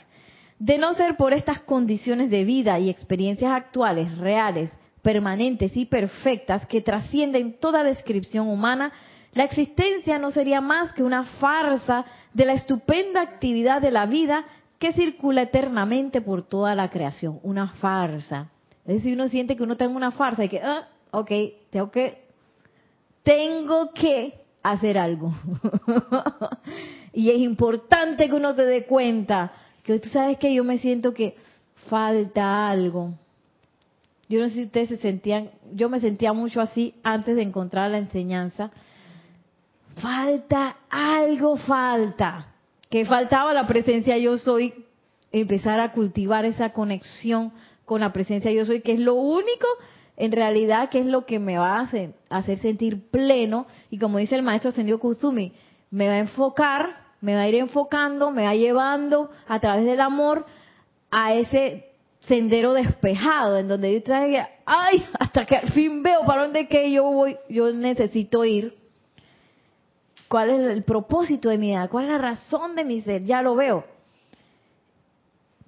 [0.61, 6.67] De no ser por estas condiciones de vida y experiencias actuales, reales, permanentes y perfectas
[6.67, 8.93] que trascienden toda descripción humana,
[9.33, 12.05] la existencia no sería más que una farsa
[12.35, 14.45] de la estupenda actividad de la vida
[14.79, 18.51] que circula eternamente por toda la creación, una farsa.
[18.85, 21.31] Es decir, uno siente que uno está en una farsa y que, ah, ok,
[21.71, 22.23] tengo que,
[23.23, 25.33] tengo que hacer algo.
[27.15, 29.53] y es importante que uno se dé cuenta
[29.95, 31.37] que tú sabes que yo me siento que
[31.89, 33.15] falta algo.
[34.29, 37.91] Yo no sé si ustedes se sentían, yo me sentía mucho así antes de encontrar
[37.91, 38.71] la enseñanza.
[39.97, 42.51] Falta algo, falta
[42.91, 44.75] que faltaba la presencia yo soy,
[45.33, 47.53] empezar a cultivar esa conexión
[47.85, 49.67] con la presencia yo soy, que es lo único
[50.17, 54.19] en realidad que es lo que me va a hacer, hacer sentir pleno y como
[54.19, 55.53] dice el maestro Ascendido Kusumi,
[55.91, 60.01] me va a enfocar, me va a ir enfocando, me va llevando a través del
[60.01, 60.47] amor
[61.11, 61.91] a ese
[62.21, 64.15] sendero despejado en donde yo
[64.67, 68.77] ay, hasta que al fin veo para dónde que yo voy, yo necesito ir
[70.29, 73.43] cuál es el propósito de mi vida, cuál es la razón de mi ser, ya
[73.43, 73.85] lo veo.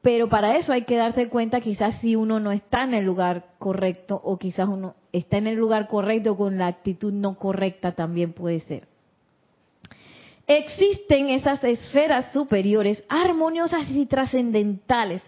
[0.02, 3.44] Pero para eso hay que darse cuenta quizás si uno no está en el lugar
[3.58, 8.32] correcto o quizás uno está en el lugar correcto con la actitud no correcta también
[8.32, 8.91] puede ser.
[10.46, 15.22] Existen esas esferas superiores armoniosas y trascendentales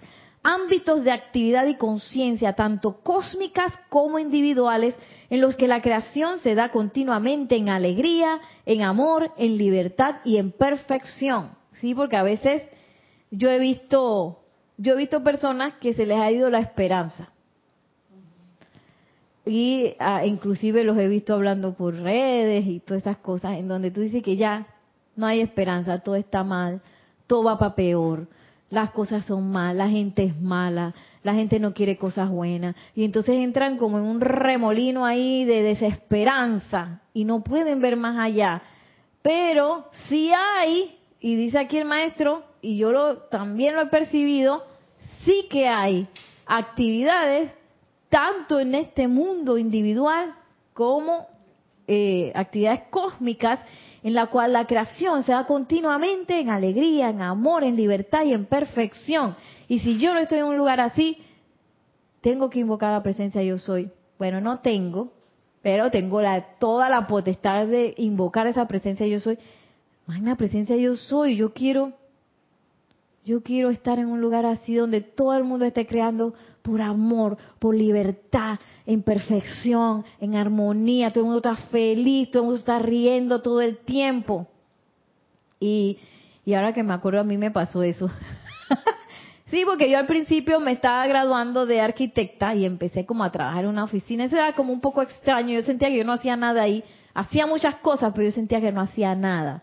[0.45, 4.95] ámbitos de actividad y conciencia, tanto cósmicas como individuales,
[5.31, 10.37] en los que la creación se da continuamente en alegría, en amor, en libertad y
[10.37, 11.53] en perfección.
[11.81, 12.63] Sí, porque a veces
[13.31, 14.43] yo he visto,
[14.77, 17.31] yo he visto personas que se les ha ido la esperanza.
[19.47, 23.91] Y ah, inclusive los he visto hablando por redes y todas esas cosas, en donde
[23.91, 24.67] tú dices que ya
[25.17, 26.81] no hay esperanza, todo está mal,
[27.27, 28.29] todo va para peor
[28.75, 30.93] las cosas son malas, la gente es mala,
[31.23, 32.75] la gente no quiere cosas buenas.
[32.95, 38.19] Y entonces entran como en un remolino ahí de desesperanza y no pueden ver más
[38.19, 38.63] allá.
[39.23, 44.65] Pero si hay, y dice aquí el maestro, y yo lo, también lo he percibido,
[45.25, 46.09] sí que hay
[46.45, 47.51] actividades,
[48.09, 50.35] tanto en este mundo individual
[50.73, 51.27] como
[51.87, 53.61] eh, actividades cósmicas,
[54.05, 58.35] en la cual la creación se da continuamente en alegría, en amor, en libertad y
[58.35, 59.35] en perfección.
[59.67, 61.17] Y si yo no estoy en un lugar así,
[62.21, 63.91] tengo que invocar la presencia yo soy.
[64.19, 65.15] Bueno, no tengo,
[65.63, 69.39] pero tengo la, toda la potestad de invocar esa presencia yo soy.
[70.07, 71.95] Magna presencia yo soy, yo quiero
[73.25, 77.39] yo quiero estar en un lugar así donde todo el mundo esté creando por amor,
[77.59, 82.79] por libertad, en perfección, en armonía, todo el mundo está feliz, todo el mundo está
[82.79, 84.47] riendo todo el tiempo.
[85.59, 85.99] Y,
[86.45, 88.11] y ahora que me acuerdo, a mí me pasó eso.
[89.47, 93.65] sí, porque yo al principio me estaba graduando de arquitecta y empecé como a trabajar
[93.65, 94.25] en una oficina.
[94.25, 95.55] Eso era como un poco extraño.
[95.55, 96.85] Yo sentía que yo no hacía nada ahí.
[97.15, 99.63] Hacía muchas cosas, pero yo sentía que no hacía nada.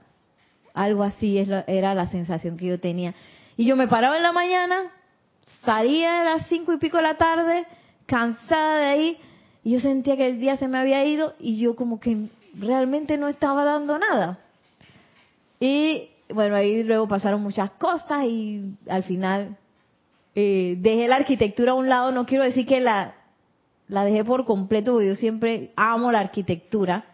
[0.74, 3.14] Algo así era la sensación que yo tenía.
[3.58, 4.78] Y yo me paraba en la mañana,
[5.64, 7.68] salía a las cinco y pico de la tarde,
[8.12, 9.18] cansada de ahí,
[9.64, 12.28] y yo sentía que el día se me había ido y yo como que
[12.60, 14.40] realmente no estaba dando nada.
[15.62, 19.56] Y bueno, ahí luego pasaron muchas cosas y al final
[20.36, 22.12] eh, dejé la arquitectura a un lado.
[22.12, 23.16] No quiero decir que la,
[23.88, 27.06] la dejé por completo, porque yo siempre amo la arquitectura.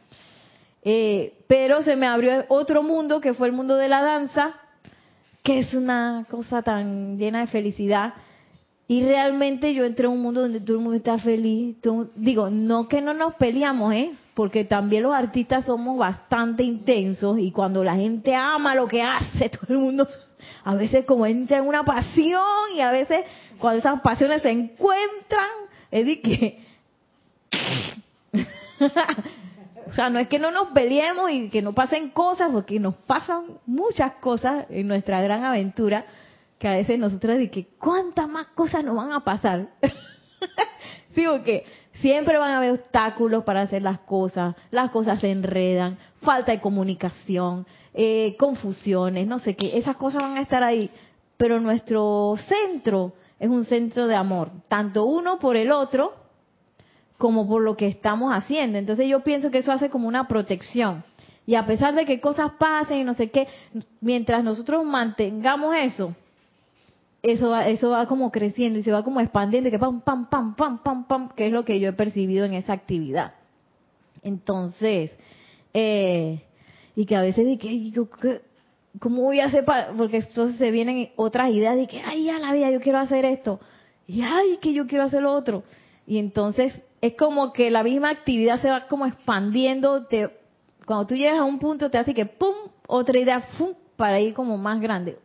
[0.83, 4.55] Eh, pero se me abrió otro mundo que fue el mundo de la danza
[5.43, 8.15] que es una cosa tan llena de felicidad.
[8.87, 11.75] Y realmente yo entré en un mundo donde todo el mundo está feliz.
[12.15, 14.13] digo, no que no nos peleamos, ¿eh?
[14.33, 19.49] Porque también los artistas somos bastante intensos y cuando la gente ama lo que hace,
[19.49, 20.07] todo el mundo
[20.63, 22.41] a veces como entra en una pasión
[22.75, 23.25] y a veces
[23.59, 25.49] cuando esas pasiones se encuentran,
[25.91, 26.67] es de que
[29.87, 32.95] O sea, no es que no nos peleemos y que no pasen cosas, porque nos
[32.95, 36.05] pasan muchas cosas en nuestra gran aventura,
[36.59, 39.69] que a veces nosotros de que cuántas más cosas nos van a pasar.
[41.15, 45.97] sí, porque siempre van a haber obstáculos para hacer las cosas, las cosas se enredan,
[46.21, 50.89] falta de comunicación, eh, confusiones, no sé qué, esas cosas van a estar ahí.
[51.37, 56.13] Pero nuestro centro es un centro de amor, tanto uno por el otro,
[57.17, 58.77] como por lo que estamos haciendo.
[58.77, 61.03] Entonces yo pienso que eso hace como una protección.
[61.45, 63.47] Y a pesar de que cosas pasen y no sé qué,
[64.01, 66.13] mientras nosotros mantengamos eso,
[67.27, 70.55] eso va, eso va como creciendo y se va como expandiendo, que pam, pam, pam,
[70.55, 73.33] pam, pam, pam, que es lo que yo he percibido en esa actividad.
[74.23, 75.11] Entonces,
[75.73, 76.43] eh,
[76.95, 78.41] y que a veces de
[78.99, 82.39] ¿cómo voy a hacer para, porque entonces se vienen otras ideas de que, ay, ya
[82.39, 83.59] la vida, yo quiero hacer esto,
[84.07, 85.63] y ay, que yo quiero hacer lo otro.
[86.05, 90.05] Y entonces es como que la misma actividad se va como expandiendo.
[90.05, 90.29] Te,
[90.85, 92.55] cuando tú llegas a un punto te hace que ¡pum!
[92.87, 93.73] Otra idea ¡pum!
[93.97, 95.17] para ir como más grande.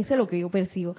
[0.00, 0.96] Eso es lo que yo percibo.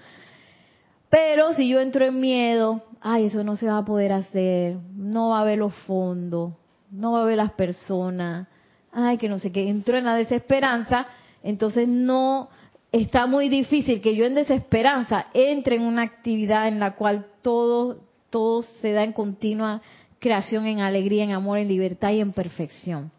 [1.10, 5.30] Pero si yo entro en miedo, ay, eso no se va a poder hacer, no
[5.30, 6.54] va a haber los fondos,
[6.90, 8.48] no va a haber las personas,
[8.94, 11.06] ay, que no sé qué, entro en la desesperanza,
[11.44, 12.50] entonces no,
[12.94, 18.00] está muy difícil que yo en desesperanza entre en una actividad en la cual todo
[18.32, 19.82] todo se da en continua
[20.20, 23.12] creación, en alegría, en amor, en libertad y en perfección.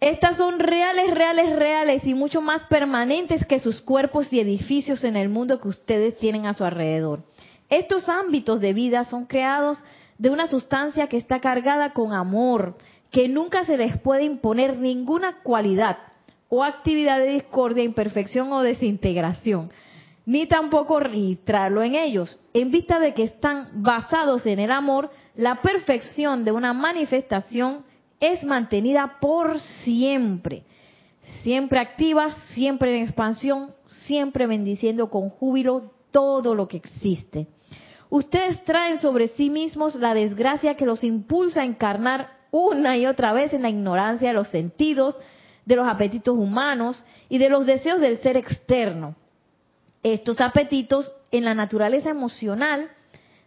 [0.00, 5.16] Estas son reales, reales, reales y mucho más permanentes que sus cuerpos y edificios en
[5.16, 7.24] el mundo que ustedes tienen a su alrededor.
[7.68, 9.82] Estos ámbitos de vida son creados
[10.16, 12.76] de una sustancia que está cargada con amor,
[13.10, 15.98] que nunca se les puede imponer ninguna cualidad
[16.48, 19.70] o actividad de discordia, imperfección o desintegración
[20.28, 22.38] ni tampoco registrarlo en ellos.
[22.52, 27.86] En vista de que están basados en el amor, la perfección de una manifestación
[28.20, 30.64] es mantenida por siempre.
[31.42, 37.46] Siempre activa, siempre en expansión, siempre bendiciendo con júbilo todo lo que existe.
[38.10, 43.32] Ustedes traen sobre sí mismos la desgracia que los impulsa a encarnar una y otra
[43.32, 45.16] vez en la ignorancia de los sentidos,
[45.66, 49.14] de los apetitos humanos y de los deseos del ser externo
[50.02, 52.90] estos apetitos en la naturaleza emocional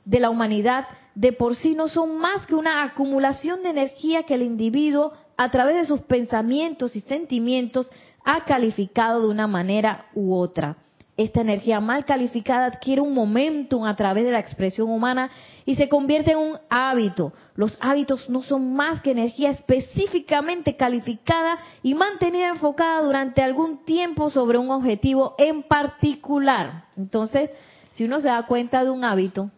[0.05, 0.85] de la humanidad
[1.15, 5.51] de por sí no son más que una acumulación de energía que el individuo a
[5.51, 7.89] través de sus pensamientos y sentimientos
[8.23, 10.77] ha calificado de una manera u otra.
[11.17, 15.29] Esta energía mal calificada adquiere un momentum a través de la expresión humana
[15.65, 17.33] y se convierte en un hábito.
[17.55, 24.29] Los hábitos no son más que energía específicamente calificada y mantenida enfocada durante algún tiempo
[24.29, 26.85] sobre un objetivo en particular.
[26.95, 27.51] Entonces,
[27.91, 29.51] si uno se da cuenta de un hábito,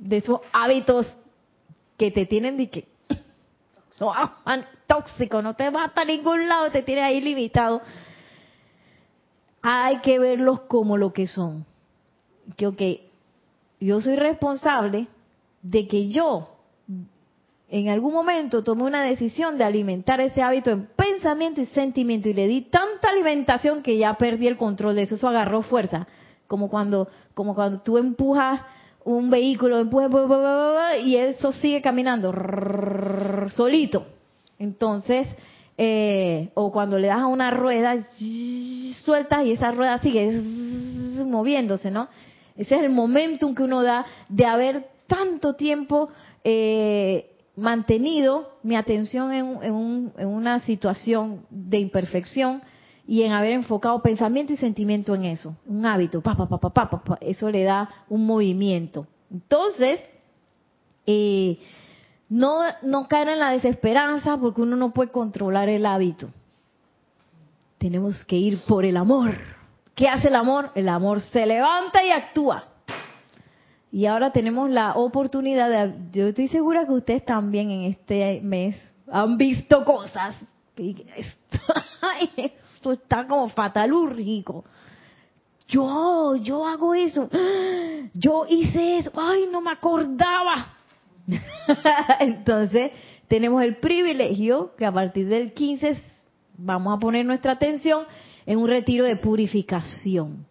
[0.00, 1.06] de esos hábitos
[1.96, 2.88] que te tienen de que
[3.90, 4.14] son
[4.86, 7.82] tóxicos, no te va a ningún lado, te tiene ahí limitado.
[9.62, 11.66] Hay que verlos como lo que son.
[12.56, 12.82] Que, ok,
[13.78, 15.06] yo soy responsable
[15.62, 16.48] de que yo
[17.68, 22.34] en algún momento tomé una decisión de alimentar ese hábito en pensamiento y sentimiento y
[22.34, 26.08] le di tanta alimentación que ya perdí el control de eso, eso agarró fuerza,
[26.48, 28.62] como cuando, como cuando tú empujas
[29.04, 29.88] un vehículo
[31.04, 32.32] y eso sigue caminando
[33.50, 34.06] solito.
[34.58, 35.26] Entonces,
[35.78, 37.96] eh, o cuando le das a una rueda,
[39.02, 42.08] sueltas y esa rueda sigue moviéndose, ¿no?
[42.56, 46.10] Ese es el momentum que uno da de haber tanto tiempo
[46.44, 52.62] eh, mantenido mi atención en, una situación de imperfección
[53.10, 57.18] y en haber enfocado pensamiento y sentimiento en eso, un hábito, pa, pa, pa, pa,
[57.20, 59.04] eso le da un movimiento.
[59.32, 60.00] Entonces,
[61.06, 61.58] eh,
[62.28, 66.30] no, no caer en la desesperanza porque uno no puede controlar el hábito.
[67.78, 69.34] Tenemos que ir por el amor.
[69.96, 70.70] ¿Qué hace el amor?
[70.76, 72.62] El amor se levanta y actúa.
[73.90, 78.80] Y ahora tenemos la oportunidad de, yo estoy segura que ustedes también en este mes
[79.10, 80.36] han visto cosas.
[82.80, 84.64] esto, está como fatalúrgico.
[85.68, 87.28] Yo, yo hago eso.
[88.14, 89.12] Yo hice eso.
[89.14, 90.74] Ay, no me acordaba.
[92.20, 92.92] Entonces,
[93.28, 96.00] tenemos el privilegio que a partir del 15
[96.56, 98.04] vamos a poner nuestra atención
[98.46, 100.46] en un retiro de purificación,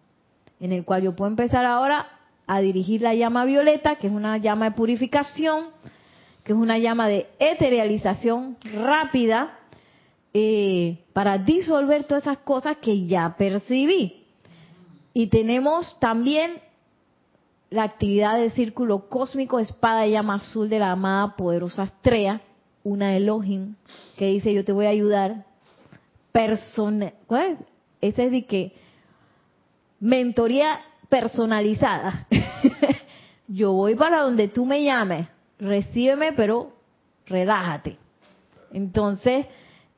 [0.60, 2.06] en el cual yo puedo empezar ahora
[2.46, 5.66] a dirigir la llama violeta, que es una llama de purificación,
[6.44, 9.59] que es una llama de eterialización rápida,
[10.32, 14.24] eh, para disolver todas esas cosas que ya percibí.
[15.12, 16.60] Y tenemos también
[17.70, 22.40] la actividad del círculo cósmico espada de llama azul de la amada poderosa estrella,
[22.82, 23.74] una Elohim,
[24.16, 25.46] que dice yo te voy a ayudar.
[26.32, 27.12] Persona,
[28.00, 28.72] Ese es de que
[29.98, 32.28] mentoría personalizada.
[33.48, 35.26] yo voy para donde tú me llames,
[35.58, 36.72] recíbeme, pero
[37.26, 37.98] relájate.
[38.72, 39.46] Entonces,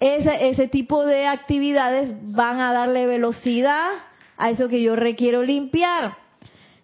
[0.03, 3.89] ese, ese tipo de actividades van a darle velocidad
[4.37, 6.17] a eso que yo requiero limpiar.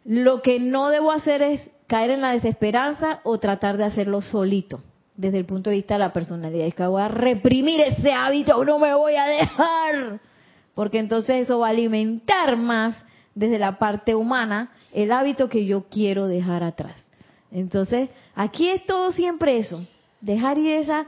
[0.04, 4.78] Lo que no debo hacer es caer en la desesperanza o tratar de hacerlo solito,
[5.16, 6.68] desde el punto de vista de la personalidad.
[6.68, 10.20] Es que voy a reprimir ese hábito, no me voy a dejar,
[10.74, 13.04] porque entonces eso va a alimentar más
[13.34, 17.04] desde la parte humana el hábito que yo quiero dejar atrás.
[17.50, 19.84] Entonces, aquí es todo siempre eso,
[20.20, 21.06] dejar ir esa,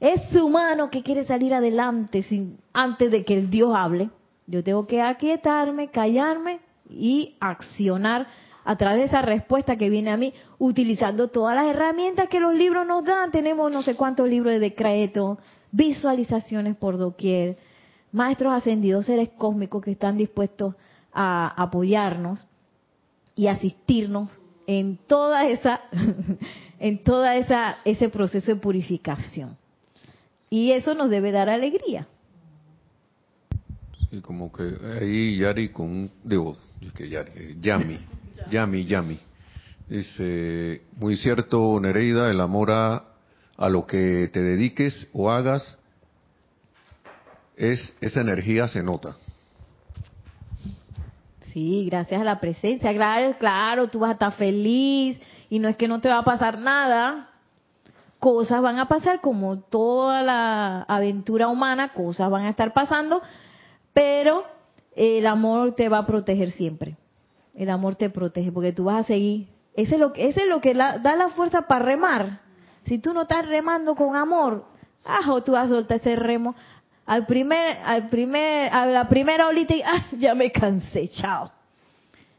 [0.00, 4.10] ese humano que quiere salir adelante sin, antes de que el Dios hable.
[4.46, 8.26] Yo tengo que aquietarme, callarme y accionar
[8.64, 12.54] a través de esa respuesta que viene a mí, utilizando todas las herramientas que los
[12.54, 13.30] libros nos dan.
[13.30, 15.38] Tenemos no sé cuántos libros de decreto,
[15.70, 17.56] visualizaciones por doquier,
[18.12, 20.74] maestros ascendidos, seres cósmicos que están dispuestos
[21.12, 22.46] a apoyarnos
[23.36, 24.30] y asistirnos
[24.66, 25.80] en toda esa
[26.78, 29.59] en toda esa ese proceso de purificación.
[30.50, 32.08] Y eso nos debe dar alegría.
[34.10, 36.56] Sí, como que ahí Yari con digo,
[36.94, 37.98] que eh, Yami,
[38.50, 39.18] Yami, Yami.
[39.88, 43.04] Dice, muy cierto, Nereida, el amor a,
[43.56, 45.78] a lo que te dediques o hagas,
[47.56, 49.16] es esa energía se nota.
[51.52, 52.92] Sí, gracias a la presencia.
[52.92, 56.24] Claro, claro, tú vas a estar feliz y no es que no te va a
[56.24, 57.29] pasar nada.
[58.20, 63.20] Cosas van a pasar como toda la aventura humana, cosas van a estar pasando,
[63.92, 64.44] pero
[64.94, 66.96] el amor te va a proteger siempre.
[67.54, 69.48] El amor te protege porque tú vas a seguir.
[69.74, 72.40] Ese es lo, ese es lo que da la fuerza para remar.
[72.84, 74.64] Si tú no estás remando con amor,
[75.04, 76.54] ajo, tú vas a soltar ese remo
[77.10, 81.50] al primer, al primer, a la primera olita y ah, ya me cansé, chao.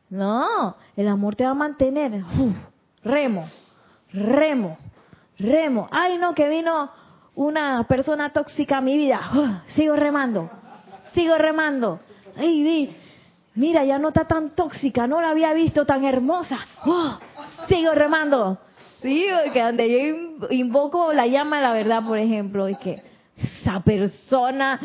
[0.09, 2.23] No, el amor te va a mantener.
[3.03, 3.49] remo,
[4.13, 4.77] remo,
[5.37, 5.87] remo.
[5.91, 6.89] Ay, no, que vino
[7.35, 9.63] una persona tóxica a mi vida.
[9.67, 10.49] sigo remando,
[11.13, 11.99] sigo remando.
[12.37, 12.95] Ay,
[13.55, 16.59] mira, ya no está tan tóxica, no la había visto tan hermosa.
[16.85, 17.17] ¡Oh!
[17.67, 18.57] sigo remando.
[19.01, 23.03] Sí, porque donde yo invoco la llama de la verdad, por ejemplo, es que
[23.35, 24.79] esa persona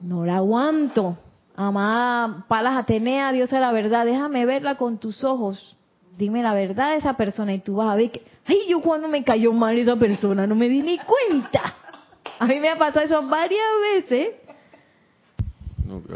[0.00, 1.16] no la aguanto.
[1.54, 5.77] Amada Palas Atenea, Dios de la verdad, déjame verla con tus ojos.
[6.18, 9.08] Dime la verdad de esa persona y tú vas a ver que, ay, yo cuando
[9.08, 11.76] me cayó mal esa persona no me di ni cuenta.
[12.40, 14.28] A mí me ha pasado eso varias veces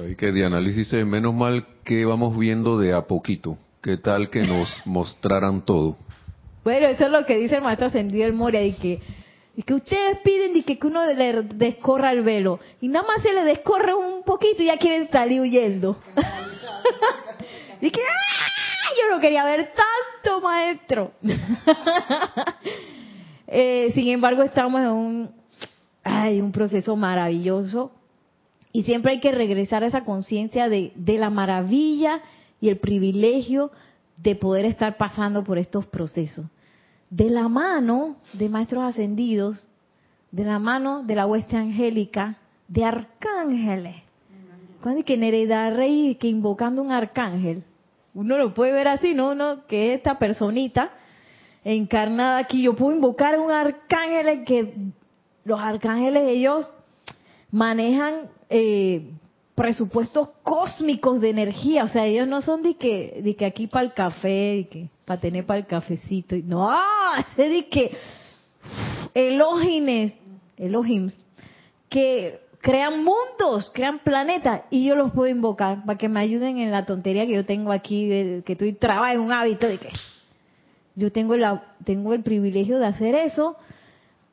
[0.02, 3.56] hay que de análisis menos mal que vamos viendo de a poquito.
[3.82, 5.96] ¿Qué tal que nos mostraran todo?
[6.64, 9.00] Bueno, eso es lo que dice el maestro ascendido el Moria y que,
[9.56, 12.60] y que ustedes piden y que, uno le descorra el velo.
[12.80, 15.98] Y nada más se le descorre un poquito y ya quieren salir huyendo.
[17.80, 18.61] y que, ¡ah!
[18.98, 21.12] Yo no quería ver tanto, maestro.
[23.54, 25.30] Eh, sin embargo, estamos en un,
[26.02, 27.92] ay, un proceso maravilloso
[28.72, 32.22] y siempre hay que regresar a esa conciencia de, la maravilla
[32.60, 33.70] y el privilegio
[34.16, 36.46] de poder estar pasando por estos procesos.
[37.10, 39.68] De la mano de maestros ascendidos,
[40.30, 42.38] de la mano de la hueste angélica,
[42.68, 43.96] de arcángeles.
[44.80, 47.64] Cuando que Nereida Rey que invocando un arcángel,
[48.14, 49.34] uno lo puede ver así, ¿no?
[49.34, 49.66] ¿no?
[49.66, 50.90] Que esta personita
[51.64, 54.74] encarnada aquí, yo puedo invocar un arcángel que
[55.44, 56.70] los arcángeles ellos
[57.50, 59.10] manejan eh,
[59.54, 63.84] presupuestos cósmicos de energía, o sea, ellos no son de que, de que aquí para
[63.84, 66.70] el café, de que para tener para el cafecito, no,
[67.36, 67.92] es de que
[69.14, 70.14] elogims,
[71.88, 76.70] que crean mundos, crean planetas, y yo los puedo invocar para que me ayuden en
[76.70, 79.90] la tontería que yo tengo aquí, de, que estoy traba en un hábito de que
[80.94, 81.34] yo tengo,
[81.84, 83.56] tengo el privilegio de hacer eso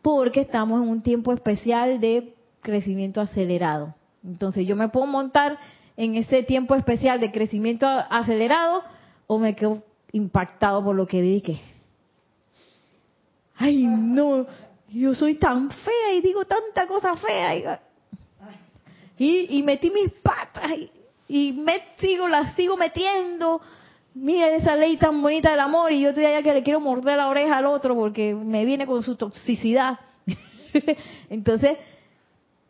[0.03, 3.95] porque estamos en un tiempo especial de crecimiento acelerado.
[4.23, 5.57] Entonces yo me puedo montar
[5.97, 8.83] en ese tiempo especial de crecimiento acelerado
[9.25, 11.59] o me quedo impactado por lo que vi que,
[13.55, 14.45] ay no,
[14.89, 17.88] yo soy tan fea y digo tanta cosa fea
[19.19, 20.71] y, y, metí mis patas
[21.27, 23.61] y, me sigo, las sigo metiendo
[24.15, 27.17] mira esa ley tan bonita del amor y yo estoy allá que le quiero morder
[27.17, 29.99] la oreja al otro porque me viene con su toxicidad.
[31.29, 31.77] Entonces,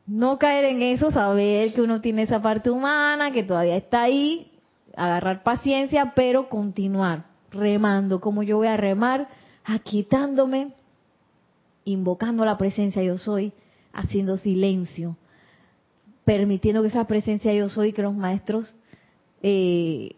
[0.06, 4.52] no caer en eso, saber que uno tiene esa parte humana, que todavía está ahí,
[4.96, 9.28] agarrar paciencia, pero continuar remando, como yo voy a remar,
[9.64, 10.74] aquietándome,
[11.86, 13.54] invocando la presencia yo soy,
[13.94, 15.16] haciendo silencio,
[16.30, 18.72] permitiendo que esa presencia yo soy, que los maestros
[19.42, 20.12] eh,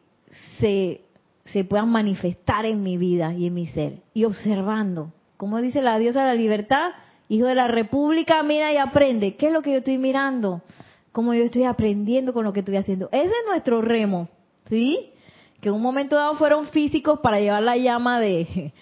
[0.60, 1.00] se
[1.46, 4.00] se puedan manifestar en mi vida y en mi ser.
[4.14, 6.92] Y observando, como dice la diosa de la libertad,
[7.30, 9.38] hijo de la república, mira y aprende.
[9.38, 10.62] ¿Qué es lo que yo estoy mirando?
[11.14, 13.08] ¿Cómo yo estoy aprendiendo con lo que estoy haciendo?
[13.14, 14.28] Ese es nuestro remo,
[14.68, 15.12] ¿sí?
[15.62, 18.74] Que en un momento dado fueron físicos para llevar la llama de...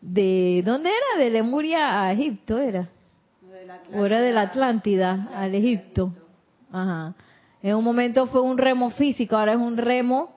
[0.00, 1.22] de ¿Dónde era?
[1.22, 2.88] De Lemuria a Egipto, ¿era?
[3.94, 6.14] o era de la Atlántida al Egipto.
[6.72, 7.14] Ajá.
[7.62, 10.30] En un momento fue un remo físico, ahora es un remo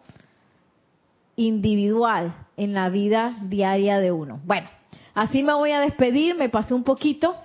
[1.36, 4.40] individual en la vida diaria de uno.
[4.46, 4.68] Bueno,
[5.14, 7.36] así me voy a despedir, me pasé un poquito.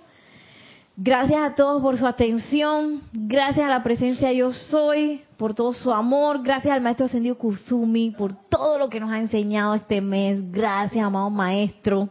[1.01, 5.93] Gracias a todos por su atención, gracias a la presencia yo soy, por todo su
[5.93, 10.51] amor, gracias al maestro ascendido Kuzumi por todo lo que nos ha enseñado este mes,
[10.51, 12.09] gracias amado maestro,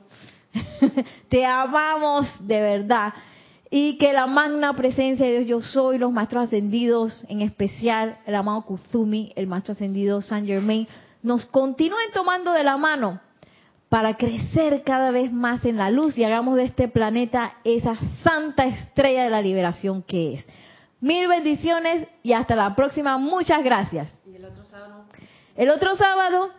[1.30, 3.14] te amamos de verdad
[3.70, 8.36] y que la magna presencia de Dios yo soy, los maestros ascendidos, en especial el
[8.36, 10.88] amado Kuzumi, el maestro ascendido Saint Germain,
[11.22, 13.20] nos continúen tomando de la mano
[13.90, 18.66] para crecer cada vez más en la luz y hagamos de este planeta esa santa
[18.66, 20.46] estrella de la liberación que es.
[21.00, 23.18] Mil bendiciones y hasta la próxima.
[23.18, 24.12] Muchas gracias.
[24.26, 25.06] ¿Y el otro sábado?
[25.56, 26.52] El otro sábado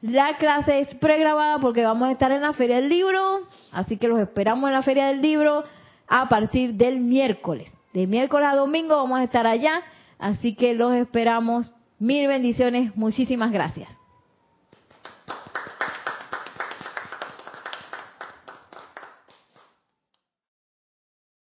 [0.00, 3.40] la clase es pregrabada porque vamos a estar en la Feria del Libro,
[3.72, 5.64] así que los esperamos en la Feria del Libro
[6.08, 7.72] a partir del miércoles.
[7.92, 9.82] De miércoles a domingo vamos a estar allá,
[10.18, 13.88] así que los esperamos Mil bendiciones, muchísimas gracias.